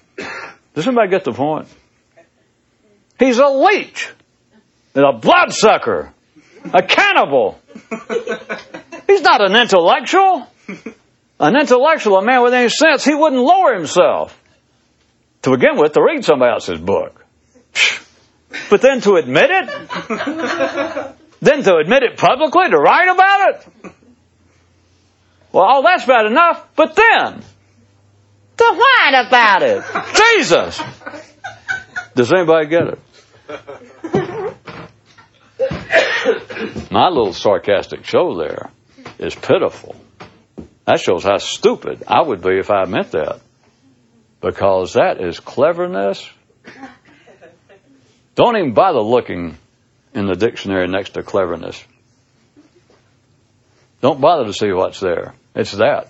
[0.74, 1.68] Does anybody get the point?
[3.20, 4.10] He's a leech,
[4.96, 6.14] and a bloodsucker,
[6.74, 7.60] a cannibal.
[9.08, 10.48] He's not an intellectual.
[11.40, 14.38] An intellectual, a man with any sense, he wouldn't lower himself
[15.42, 17.26] to begin with to read somebody else's book.
[18.70, 19.70] But then to admit it,
[21.42, 23.66] then to admit it publicly, to write about it,
[25.52, 27.42] well, all that's bad enough, but then
[28.58, 29.84] to whine about it.
[30.14, 30.82] Jesus!
[32.16, 33.00] Does anybody get
[35.60, 36.08] it?
[36.92, 38.70] My little sarcastic show there
[39.20, 39.96] is pitiful.
[40.86, 43.40] That shows how stupid I would be if I meant that.
[44.42, 46.28] Because that is cleverness.
[48.36, 49.58] Don't even bother looking
[50.14, 51.84] in the dictionary next to cleverness.
[54.02, 55.36] Don't bother to see what's there.
[55.56, 56.08] It's that.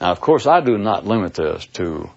[0.00, 2.10] Now, of course, I do not limit this to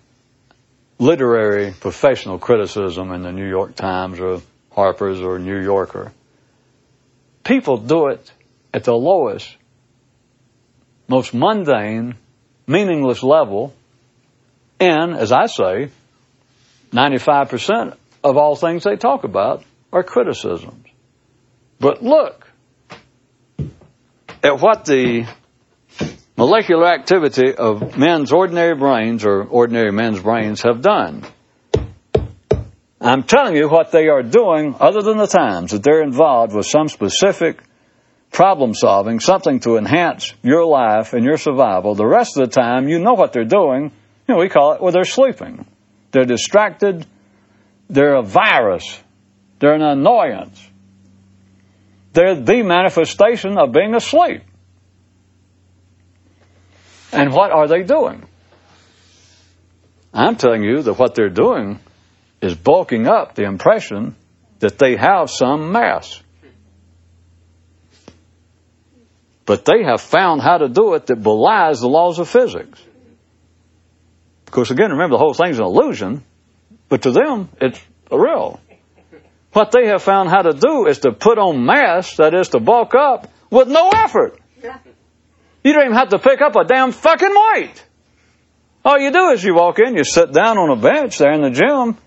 [0.99, 6.11] literary professional criticism in the New York Times or Harper's or New Yorker.
[7.43, 8.31] People do it
[8.73, 9.55] at the lowest,
[11.07, 12.15] most mundane,
[12.67, 13.73] meaningless level,
[14.79, 15.89] and, as I say,
[16.91, 20.85] 95% of all things they talk about are criticisms.
[21.79, 22.47] But look
[24.43, 25.27] at what the
[26.37, 31.25] molecular activity of men's ordinary brains or ordinary men's brains have done.
[33.01, 36.65] I'm telling you what they are doing other than the times that they're involved with
[36.65, 37.61] some specific
[38.31, 41.95] problem solving, something to enhance your life and your survival.
[41.95, 43.91] The rest of the time, you know what they're doing.
[44.27, 45.65] You know, we call it, well, they're sleeping.
[46.11, 47.05] They're distracted.
[47.89, 48.99] They're a virus.
[49.59, 50.61] They're an annoyance.
[52.13, 54.43] They're the manifestation of being asleep.
[57.17, 58.23] And what are they doing?
[60.13, 61.79] I'm telling you that what they're doing
[62.41, 64.15] is bulking up the impression
[64.59, 66.21] that they have some mass.
[69.45, 72.81] But they have found how to do it that belies the laws of physics.
[74.45, 76.23] Of course, again, remember the whole thing's an illusion,
[76.89, 77.79] but to them, it's
[78.11, 78.59] real.
[79.53, 82.59] What they have found how to do is to put on mass, that is to
[82.59, 84.39] bulk up, with no effort.
[85.67, 87.85] You don't even have to pick up a damn fucking weight.
[88.85, 91.41] All you do is you walk in, you sit down on a bench there in
[91.41, 91.97] the gym,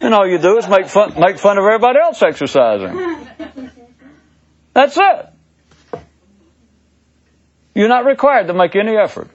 [0.00, 2.96] and all you do is make fun, make fun of everybody else exercising.
[4.72, 6.00] That's it.
[7.74, 9.28] You're not required to make any effort.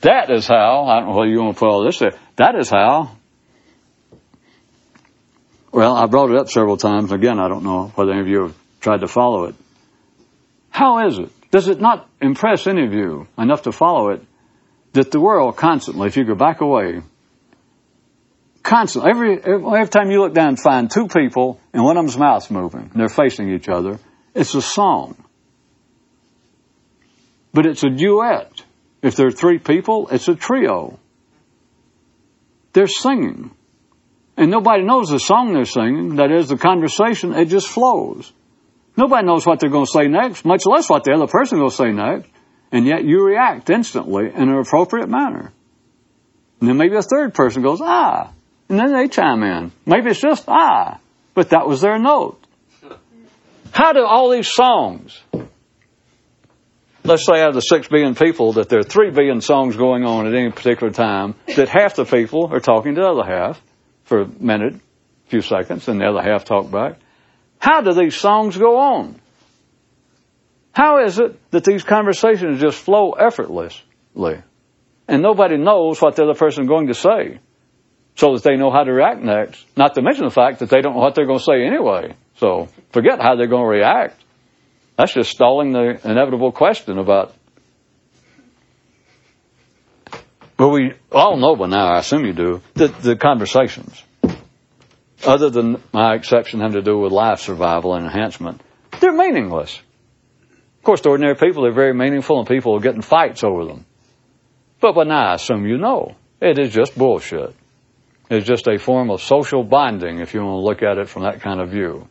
[0.00, 2.56] That is how, I don't know whether you want to put all this there, that
[2.56, 3.16] is how,
[5.70, 7.12] well, I brought it up several times.
[7.12, 9.54] Again, I don't know whether any of you have tried to follow it.
[10.70, 11.30] How is it?
[11.54, 14.26] Does it not impress any of you enough to follow it
[14.92, 17.00] that the world constantly, if you go back away,
[18.64, 22.18] constantly, every, every time you look down and find two people and one of them's
[22.18, 24.00] mouth's moving, and they're facing each other,
[24.34, 25.14] it's a song.
[27.52, 28.50] But it's a duet.
[29.00, 30.98] If there are three people, it's a trio.
[32.72, 33.52] They're singing.
[34.36, 36.16] And nobody knows the song they're singing.
[36.16, 38.32] That is, the conversation, it just flows.
[38.96, 41.70] Nobody knows what they're going to say next, much less what the other person will
[41.70, 42.28] say next.
[42.70, 45.52] And yet you react instantly in an appropriate manner.
[46.60, 48.32] And then maybe a third person goes, ah.
[48.68, 49.72] And then they chime in.
[49.86, 50.98] Maybe it's just ah.
[51.34, 52.40] But that was their note.
[53.72, 55.20] How do all these songs
[57.04, 60.04] let's say out of the six billion people that there are three billion songs going
[60.04, 63.62] on at any particular time, that half the people are talking to the other half
[64.04, 66.98] for a minute, a few seconds, and the other half talk back.
[67.64, 69.18] How do these songs go on?
[70.72, 74.42] How is it that these conversations just flow effortlessly?
[75.08, 77.38] And nobody knows what the other person is going to say
[78.16, 79.64] so that they know how to react next.
[79.78, 82.14] Not to mention the fact that they don't know what they're going to say anyway.
[82.36, 84.22] So forget how they're going to react.
[84.98, 87.32] That's just stalling the inevitable question about.
[90.58, 94.04] But we all know by now, I assume you do, the conversations,
[95.26, 98.60] other than my exception having to do with life survival and enhancement,
[99.00, 99.80] they're meaningless.
[100.78, 103.86] Of course, to ordinary people, they're very meaningful and people are getting fights over them.
[104.80, 107.54] But now, I assume you know, it is just bullshit.
[108.28, 111.22] It's just a form of social bonding, if you want to look at it from
[111.22, 112.06] that kind of view.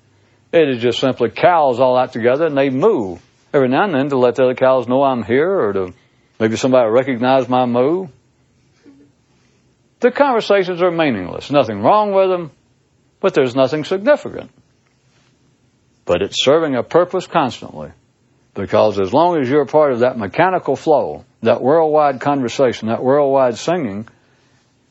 [0.52, 3.18] It is just simply cows all out together and they moo
[3.54, 5.94] every now and then to let the other cows know I'm here or to
[6.40, 8.08] maybe somebody recognize my moo.
[10.00, 11.50] The conversations are meaningless.
[11.50, 12.52] Nothing wrong with them,
[13.24, 14.52] but there's nothing significant.
[16.04, 17.92] But it's serving a purpose constantly.
[18.54, 23.58] Because as long as you're part of that mechanical flow, that worldwide conversation, that worldwide
[23.58, 24.10] singing,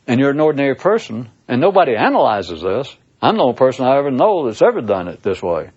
[0.07, 4.09] and you're an ordinary person, and nobody analyzes this, I'm the only person I ever
[4.09, 5.69] know that's ever done it this way.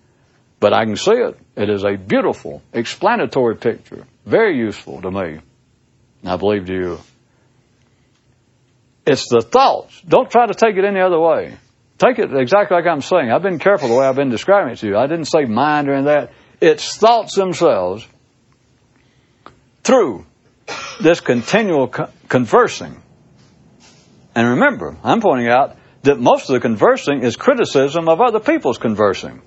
[0.59, 1.37] but I can see it.
[1.55, 4.07] It is a beautiful, explanatory picture.
[4.25, 5.41] Very useful to me.
[6.25, 6.99] I believe to you.
[9.05, 10.01] It's the thoughts.
[10.01, 11.55] Don't try to take it any other way.
[11.97, 13.31] Take it exactly like I'm saying.
[13.31, 14.97] I've been careful the way I've been describing it to you.
[14.97, 16.31] I didn't say mind or anything that.
[16.59, 18.07] It's thoughts themselves
[19.83, 20.25] through
[20.99, 23.01] this continual co- conversing.
[24.35, 28.77] And remember, I'm pointing out that most of the conversing is criticism of other people's
[28.77, 29.41] conversing.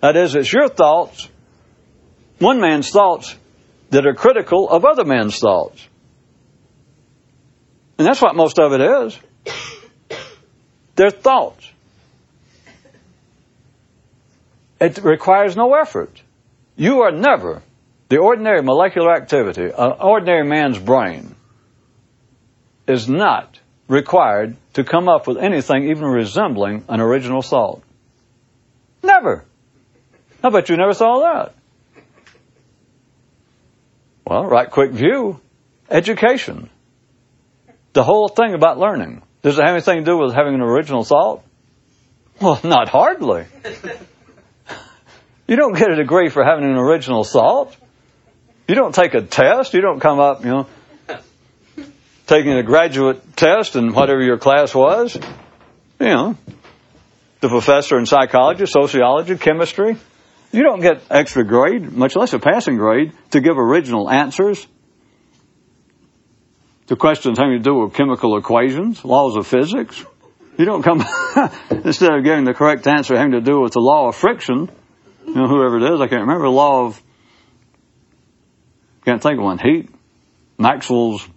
[0.00, 1.28] That is, it's your thoughts,
[2.38, 3.36] one man's thoughts,
[3.90, 5.88] that are critical of other men's thoughts.
[7.98, 9.18] And that's what most of it is.
[10.96, 11.70] They're thoughts.
[14.80, 16.22] It requires no effort.
[16.76, 17.62] You are never
[18.08, 21.34] the ordinary molecular activity, an ordinary man's brain,
[22.86, 27.82] is not required to come up with anything even resembling an original thought.
[29.02, 29.44] Never.
[30.42, 31.54] I bet you never saw that.
[34.26, 35.40] Well, right quick view.
[35.90, 36.70] Education.
[37.92, 39.22] The whole thing about learning.
[39.44, 41.44] Does it have anything to do with having an original thought?
[42.40, 43.44] Well, not hardly.
[45.46, 47.76] you don't get a degree for having an original thought.
[48.66, 49.74] You don't take a test.
[49.74, 50.66] You don't come up, you know,
[52.26, 55.14] taking a graduate test in whatever your class was.
[55.14, 56.38] You know,
[57.40, 59.98] the professor in psychology, sociology, chemistry.
[60.52, 64.66] You don't get extra grade, much less a passing grade, to give original answers
[66.88, 70.04] to questions having to do with chemical equations, laws of physics.
[70.58, 71.04] You don't come,
[71.70, 74.70] instead of getting the correct answer having to do with the law of friction,
[75.26, 77.02] you know, whoever it is, I can't remember, the law of
[79.04, 79.58] can't think of one.
[79.58, 79.90] Heat.
[80.58, 81.28] Maxwell's,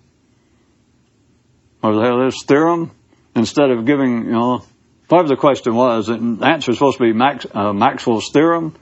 [1.83, 2.91] or the hell is theorem.
[3.35, 4.63] Instead of giving, you know,
[5.09, 8.75] whatever the question was, the answer is supposed to be Max, uh, Maxwell's theorem.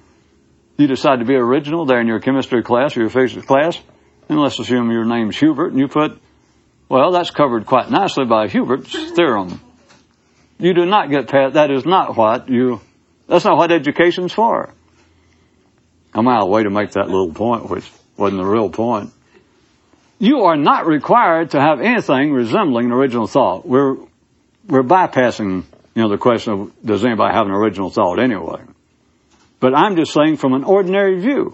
[0.77, 3.79] You decide to be original there in your chemistry class or your physics class,
[4.29, 6.21] and let's assume your name's Hubert, and you put,
[6.89, 9.59] well, that's covered quite nicely by Hubert's theorem.
[10.57, 12.79] You do not get past, that is not what you,
[13.27, 14.73] that's not what education's for.
[16.13, 19.11] I'm out of the way to make that little point, which wasn't the real point.
[20.17, 23.67] You are not required to have anything resembling an original thought.
[23.67, 23.97] We're,
[24.65, 25.63] we're bypassing,
[25.93, 28.61] you know, the question of does anybody have an original thought anyway?
[29.59, 31.53] But I'm just saying from an ordinary view.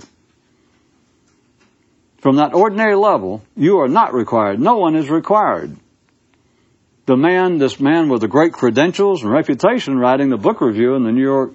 [2.22, 4.60] From that ordinary level, you are not required.
[4.60, 5.76] No one is required.
[7.08, 11.04] The man, this man with the great credentials and reputation writing the book review in
[11.04, 11.54] the New York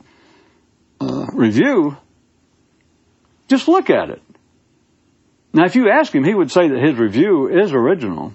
[1.01, 1.97] uh, Review,
[3.47, 4.21] just look at it.
[5.53, 8.35] Now, if you ask him, he would say that his review is original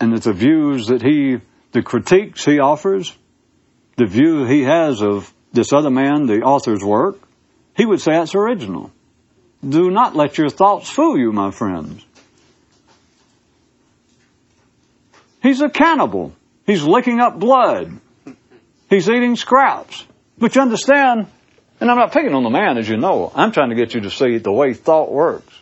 [0.00, 1.38] and that the views that he,
[1.70, 3.16] the critiques he offers,
[3.96, 7.20] the view he has of this other man, the author's work,
[7.76, 8.90] he would say that's original.
[9.62, 12.04] Do not let your thoughts fool you, my friends.
[15.42, 16.32] He's a cannibal.
[16.66, 17.92] He's licking up blood.
[18.90, 20.04] He's eating scraps.
[20.38, 21.26] But you understand,
[21.80, 23.32] and I'm not picking on the man, as you know.
[23.34, 25.54] I'm trying to get you to see the way thought works.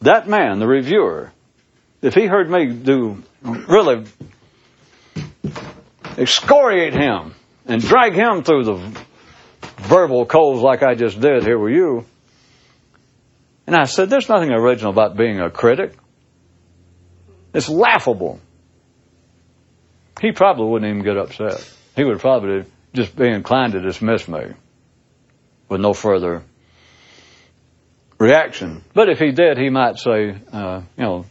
[0.00, 1.32] That man, the reviewer,
[2.02, 4.04] if he heard me do really
[6.16, 7.34] excoriate him
[7.66, 9.04] and drag him through the
[9.78, 12.06] verbal coals like I just did here with you,
[13.68, 15.92] and I said, there's nothing original about being a critic.
[17.52, 18.40] It's laughable.
[20.22, 21.70] He probably wouldn't even get upset.
[21.94, 22.64] He would probably
[22.94, 24.54] just be inclined to dismiss me
[25.68, 26.44] with no further
[28.18, 28.82] reaction.
[28.94, 31.26] But if he did, he might say, uh, you know,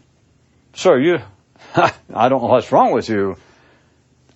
[0.76, 1.18] sir, you,
[1.76, 3.38] I don't know what's wrong with you.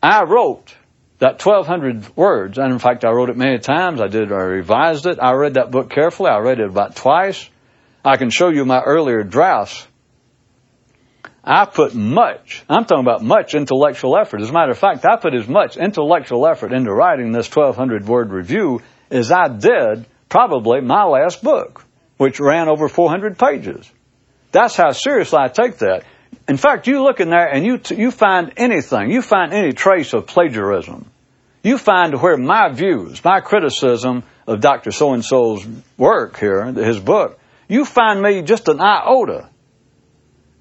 [0.02, 0.74] I wrote
[1.20, 4.02] that 1200 words, and in fact, I wrote it many times.
[4.02, 5.20] I did, I revised it.
[5.22, 6.32] I read that book carefully.
[6.32, 7.48] I read it about twice.
[8.04, 9.88] I can show you my earlier drafts.
[11.44, 14.42] I put much, I'm talking about much intellectual effort.
[14.42, 18.08] As a matter of fact, I put as much intellectual effort into writing this 1200
[18.08, 21.84] word review as I did probably my last book,
[22.18, 23.92] which ran over 400 pages.
[24.52, 26.04] That's how seriously I take that.
[26.48, 29.74] In fact, you look in there and you, t- you find anything, you find any
[29.74, 31.10] trace of plagiarism.
[31.64, 34.92] You find where my views, my criticism of Dr.
[34.92, 35.66] So-and-so's
[35.98, 37.40] work here, his book,
[37.72, 39.50] you find me just an iota.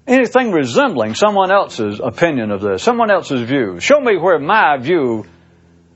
[0.07, 3.81] Anything resembling someone else's opinion of this, someone else's view.
[3.81, 5.25] Show me where my view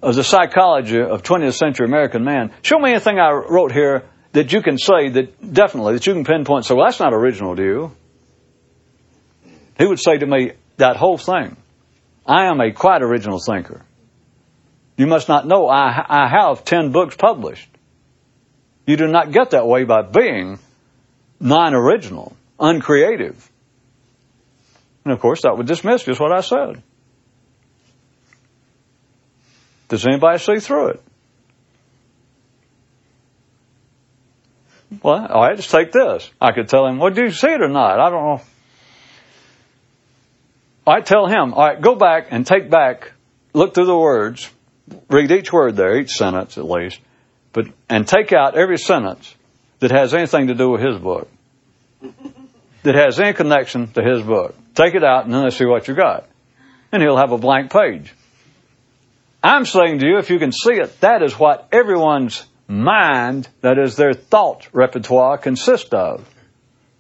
[0.02, 2.52] of the psychology of 20th century American man.
[2.64, 4.04] Show me anything I wrote here
[4.34, 7.56] that you can say that definitely, that you can pinpoint, so well, that's not original
[7.56, 7.92] to you.
[9.78, 11.56] He would say to me, that whole thing.
[12.28, 13.86] I am a quite original thinker.
[14.98, 17.70] You must not know I, I have 10 books published.
[18.86, 20.60] You do not get that way by being
[21.40, 23.50] non-original, uncreative.
[25.04, 26.82] And of course, that would dismiss just what I said.
[29.88, 31.04] Does anybody see through it?
[35.04, 36.30] Well, all right, just take this.
[36.42, 38.00] I could tell him, well, do you see it or not?
[38.00, 38.42] I don't know.
[40.88, 43.12] I tell him, all right, go back and take back,
[43.54, 44.50] look through the words,
[45.10, 47.00] read each word there, each sentence at least,
[47.54, 49.34] but and take out every sentence
[49.86, 51.30] that has anything to do with his book,
[52.84, 54.56] that has any connection to his book.
[54.74, 56.28] Take it out and then let's see what you got.
[56.92, 58.12] And he'll have a blank page.
[59.44, 63.78] I'm saying to you, if you can see it, that is what everyone's mind, that
[63.78, 66.28] is their thought repertoire, consists of.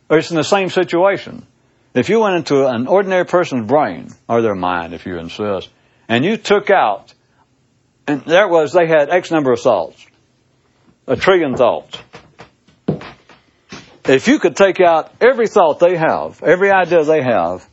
[0.07, 1.47] Or it's in the same situation.
[1.95, 5.69] If you went into an ordinary person's brain, or their mind, if you insist,
[6.07, 7.15] and you took out,
[8.05, 10.05] and there was, they had X number of thoughts,
[11.07, 11.97] a trillion thoughts.
[14.07, 17.67] If you could take out every thought they have, every idea they have,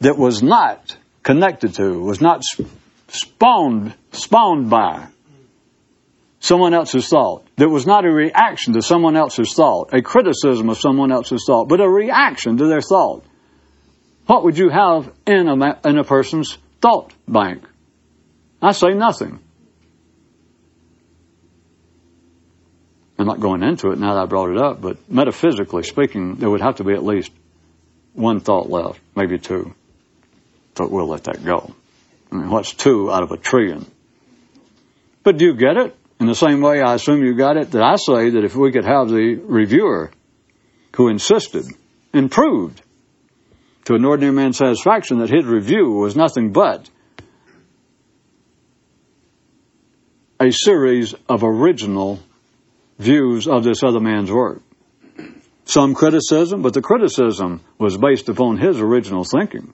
[0.00, 2.42] that was not connected to, was not
[3.08, 5.06] spawned, spawned by
[6.40, 10.78] someone else's thought, that was not a reaction to someone else's thought, a criticism of
[10.78, 13.24] someone else's thought, but a reaction to their thought,
[14.26, 17.64] what would you have in a, in a person's thought bank?
[18.60, 19.40] I say nothing.
[23.18, 26.48] I'm not going into it now that I brought it up, but metaphysically speaking, there
[26.48, 27.32] would have to be at least
[28.12, 29.74] one thought left, maybe two.
[30.74, 31.74] But we'll let that go.
[32.30, 33.86] I mean, what's two out of a trillion?
[35.24, 35.96] But do you get it?
[36.20, 38.72] In the same way, I assume you got it, that I say that if we
[38.72, 40.10] could have the reviewer
[40.96, 41.66] who insisted
[42.12, 42.82] and proved
[43.84, 46.88] to an ordinary man's satisfaction that his review was nothing but
[50.40, 52.20] a series of original
[52.98, 54.62] views of this other man's work.
[55.64, 59.72] Some criticism, but the criticism was based upon his original thinking.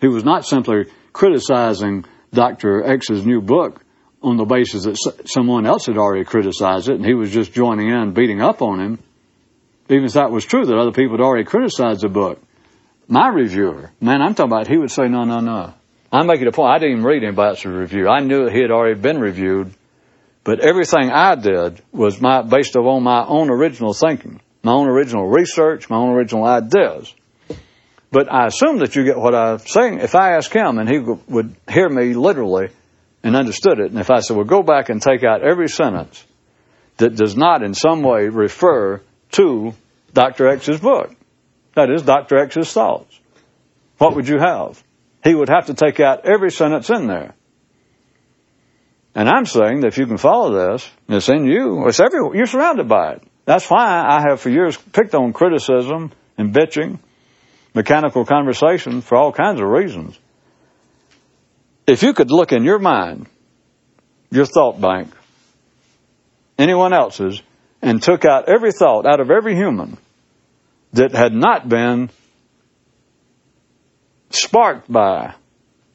[0.00, 2.84] He was not simply criticizing Dr.
[2.84, 3.80] X's new book
[4.22, 7.88] on the basis that someone else had already criticized it and he was just joining
[7.88, 8.98] in beating up on him.
[9.88, 12.40] Even if that was true, that other people had already criticized the book.
[13.06, 15.74] My reviewer, man, I'm talking about, he would say, no, no, no.
[16.10, 16.70] I'm making a point.
[16.70, 18.08] I didn't even read anybody else's review.
[18.08, 19.74] I knew he had already been reviewed,
[20.44, 25.26] but everything I did was my, based upon my own original thinking, my own original
[25.26, 27.12] research, my own original ideas.
[28.10, 29.98] But I assume that you get what I'm saying.
[29.98, 32.68] If I ask him and he would hear me literally,
[33.24, 33.90] and understood it.
[33.90, 36.24] And if I said, well, go back and take out every sentence
[36.98, 39.00] that does not in some way refer
[39.32, 39.74] to
[40.12, 40.46] Dr.
[40.48, 41.10] X's book,
[41.74, 42.36] that is, Dr.
[42.36, 43.18] X's thoughts,
[43.98, 44.80] what would you have?
[45.24, 47.34] He would have to take out every sentence in there.
[49.14, 52.46] And I'm saying that if you can follow this, it's in you, it's everywhere, you're
[52.46, 53.22] surrounded by it.
[53.44, 56.98] That's why I have for years picked on criticism and bitching,
[57.74, 60.18] mechanical conversation for all kinds of reasons.
[61.86, 63.28] If you could look in your mind,
[64.30, 65.12] your thought bank,
[66.58, 67.40] anyone else's,
[67.82, 69.98] and took out every thought out of every human
[70.94, 72.08] that had not been
[74.30, 75.34] sparked by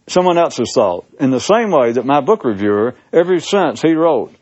[0.09, 4.33] someone else's thought, in the same way that my book reviewer, every sentence he wrote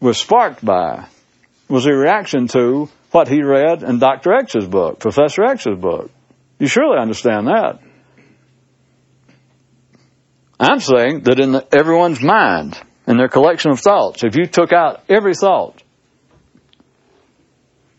[0.00, 1.06] was sparked by,
[1.68, 4.34] was a reaction to what he read in Dr.
[4.34, 6.10] X's book, Professor X's book.
[6.58, 7.80] You surely understand that.
[10.58, 14.72] I'm saying that in the, everyone's mind, in their collection of thoughts, if you took
[14.72, 15.82] out every thought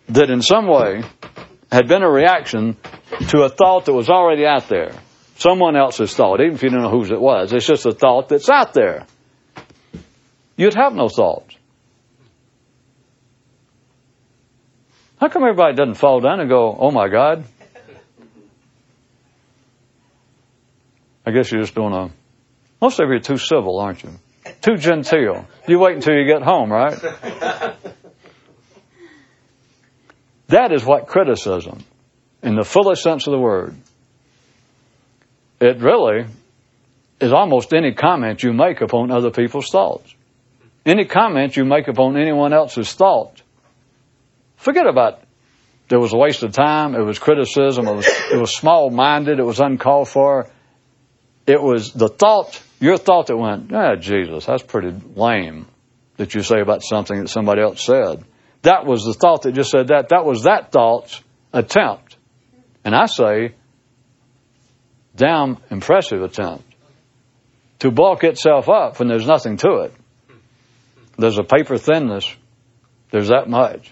[0.10, 1.03] that in some way
[1.72, 2.78] had been a reaction
[3.30, 4.93] to a thought that was already out there,
[5.36, 8.30] someone else's thought, even if you don't know whose it was, it's just a thought
[8.30, 9.06] that's out there,
[10.56, 11.56] you'd have no thoughts.
[15.20, 17.46] How come everybody doesn't fall down and go, oh my God?
[21.26, 22.12] I guess you're just doing a
[22.82, 24.12] most of you are too civil, aren't you?
[24.62, 25.48] Too genteel.
[25.68, 26.96] You wait until you get home, right?
[30.48, 31.80] That is what criticism,
[32.44, 33.76] in the fullest sense of the word,
[35.60, 36.26] it really
[37.20, 40.14] is almost any comment you make upon other people's thoughts.
[40.86, 43.41] Any comment you make upon anyone else's thought,
[44.58, 45.22] forget about
[45.89, 49.39] it was a waste of time, it was criticism, it was, it was small minded,
[49.39, 50.49] it was uncalled for.
[51.45, 55.68] It was the thought your thought that went, ah, Jesus, that's pretty lame
[56.18, 58.24] that you say about something that somebody else said.
[58.62, 60.10] That was the thought that just said that.
[60.10, 61.22] That was that thought's
[61.53, 62.18] attempt.
[62.84, 63.56] And I say,
[65.16, 66.63] damn impressive attempt
[67.80, 69.93] to bulk itself up when there's nothing to it.
[71.18, 72.34] There's a paper thinness
[73.11, 73.91] There's that much.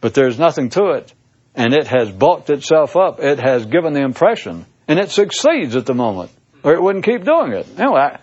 [0.00, 1.12] But there's nothing to it.
[1.54, 3.18] And it has bulked itself up.
[3.18, 4.64] It has given the impression.
[4.86, 6.30] And it succeeds at the moment.
[6.62, 7.66] Or it wouldn't keep doing it.
[7.78, 8.18] Anyway, I,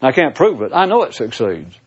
[0.00, 0.72] I can't prove it.
[0.72, 1.78] I know it succeeds.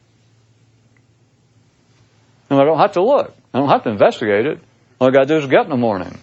[2.49, 3.35] And I don't have to look.
[3.51, 4.59] I don't have to investigate it.
[4.99, 6.15] All I got to do is get in the morning.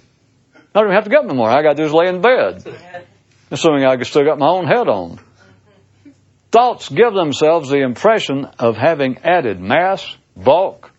[0.55, 1.57] I don't even have to get in the morning.
[1.57, 2.65] All I got to do is lay in bed.
[3.53, 5.21] Assuming I still got my own head on.
[6.51, 10.91] Thoughts give themselves the impression of having added mass, bulk,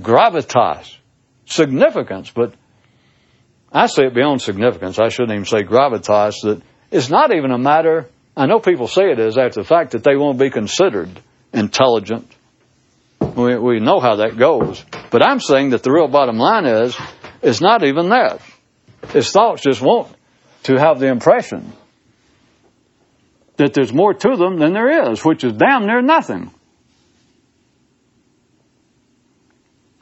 [0.00, 0.96] gravitas,
[1.46, 2.54] significance, but
[3.72, 5.00] I say it beyond significance.
[5.00, 6.62] I shouldn't even say gravitas, that
[6.92, 10.04] it's not even a matter, I know people say it is after the fact that
[10.04, 11.10] they won't be considered
[11.52, 12.30] intelligent.
[13.20, 14.84] We, we know how that goes.
[15.10, 16.96] But I'm saying that the real bottom line is,
[17.42, 18.40] it's not even that.
[19.08, 20.14] His thoughts just want
[20.64, 21.72] to have the impression
[23.56, 26.50] that there's more to them than there is, which is damn near nothing.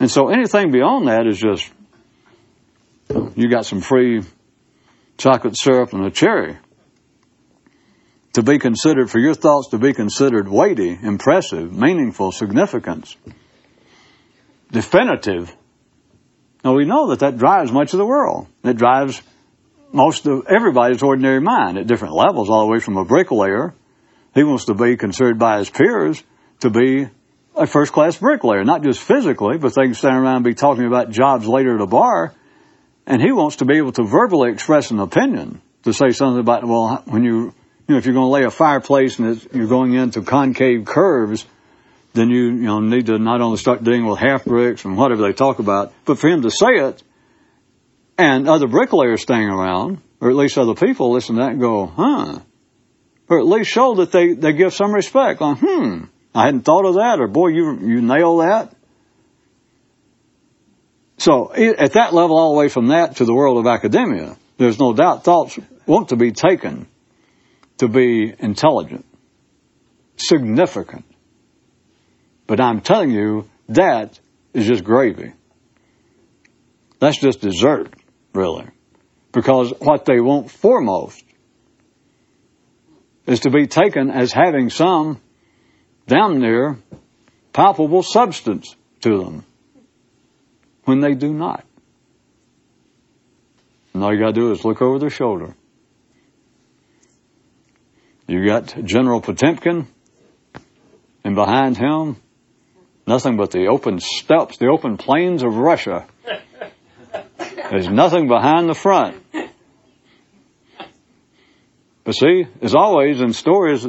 [0.01, 1.71] And so anything beyond that is just,
[3.37, 4.23] you got some free
[5.19, 6.59] chocolate syrup and a cherry.
[8.35, 13.15] To be considered, for your thoughts to be considered weighty, impressive, meaningful, significance,
[14.71, 15.55] definitive.
[16.65, 18.47] Now we know that that drives much of the world.
[18.65, 19.23] It drives
[19.93, 23.75] most of everybody's ordinary mind at different levels, all the way from a bricklayer.
[24.35, 26.23] He wants to be considered by his peers
[26.61, 27.09] to be
[27.55, 30.87] a first class bricklayer, not just physically, but they can stand around and be talking
[30.87, 32.33] about jobs later at a bar.
[33.07, 36.67] And he wants to be able to verbally express an opinion, to say something about,
[36.67, 37.55] well, when you,
[37.89, 41.45] you know, if you're going to lay a fireplace and you're going into concave curves,
[42.15, 45.23] then you, you know, need to not only start dealing with half bricks and whatever
[45.23, 47.03] they talk about, but for him to say it
[48.23, 51.87] and other bricklayers staying around, or at least other people listen to that and go,
[51.87, 52.39] huh?
[53.29, 55.41] Or at least show that they, they give some respect.
[55.41, 58.75] Going, hmm, I hadn't thought of that, or boy, you, you nail that.
[61.19, 64.79] So at that level, all the way from that to the world of academia, there's
[64.79, 66.87] no doubt thoughts want to be taken
[67.79, 69.05] to be intelligent,
[70.17, 71.05] significant.
[72.47, 74.19] But I'm telling you, that
[74.53, 75.33] is just gravy.
[77.01, 77.93] That's just dessert
[78.33, 78.67] really.
[79.33, 81.25] Because what they want foremost
[83.27, 85.21] is to be taken as having some
[86.07, 86.79] damn near
[87.53, 89.45] palpable substance to them
[90.85, 91.65] when they do not.
[93.95, 95.55] And all you gotta do is look over their shoulder.
[98.27, 99.87] You got General Potemkin,
[101.25, 102.17] and behind him,
[103.07, 106.07] nothing but the open steppes, the open plains of Russia.
[107.73, 109.17] There's nothing behind the front.
[112.05, 113.87] But see, as always in stories,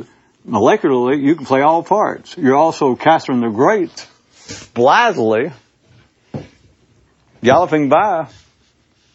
[0.48, 2.38] molecularly, you can play all parts.
[2.38, 4.08] You're also Catherine the Great,
[4.74, 5.52] blithely
[7.44, 8.30] galloping by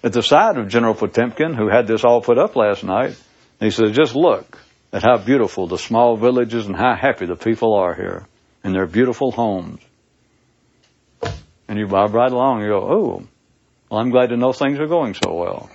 [0.05, 3.17] at the side of General Potemkin, who had this all put up last night.
[3.61, 4.59] he said, just look
[4.93, 8.27] at how beautiful the small villages and how happy the people are here
[8.63, 9.81] in their beautiful homes.
[11.67, 13.27] And you bob right along and you go, oh,
[13.91, 15.71] well, I'm glad to know things are going so well.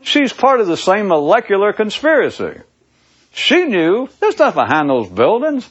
[0.00, 2.60] She's part of the same molecular conspiracy.
[3.32, 5.68] She knew there's stuff behind those buildings.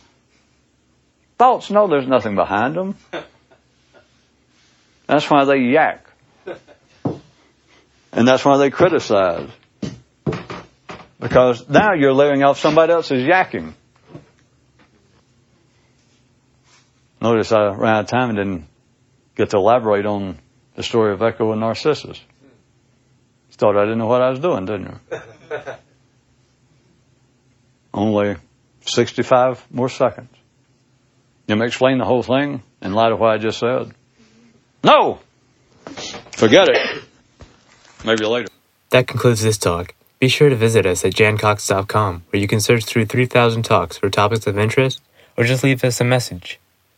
[1.38, 2.96] Thoughts know there's nothing behind them.
[5.08, 6.06] That's why they yak.
[8.12, 9.50] And that's why they criticize.
[11.20, 13.74] Because now you're living off somebody else's yakking.
[17.22, 18.68] Notice I ran out of time and didn't
[19.36, 20.38] get to elaborate on
[20.78, 22.22] the story of Echo and Narcissus.
[23.50, 25.20] You thought I didn't know what I was doing, didn't you?
[27.94, 28.36] Only
[28.82, 30.30] 65 more seconds.
[31.48, 33.92] You may explain the whole thing in light of what I just said?
[34.84, 35.20] No!
[36.34, 37.04] Forget it.
[38.06, 38.48] Maybe later.
[38.92, 39.96] That concludes this talk.
[40.20, 44.12] Be sure to visit us at jancox.com, where you can search through 3,000 talks for
[44.12, 45.02] topics of interest
[45.36, 46.60] or just leave us a message.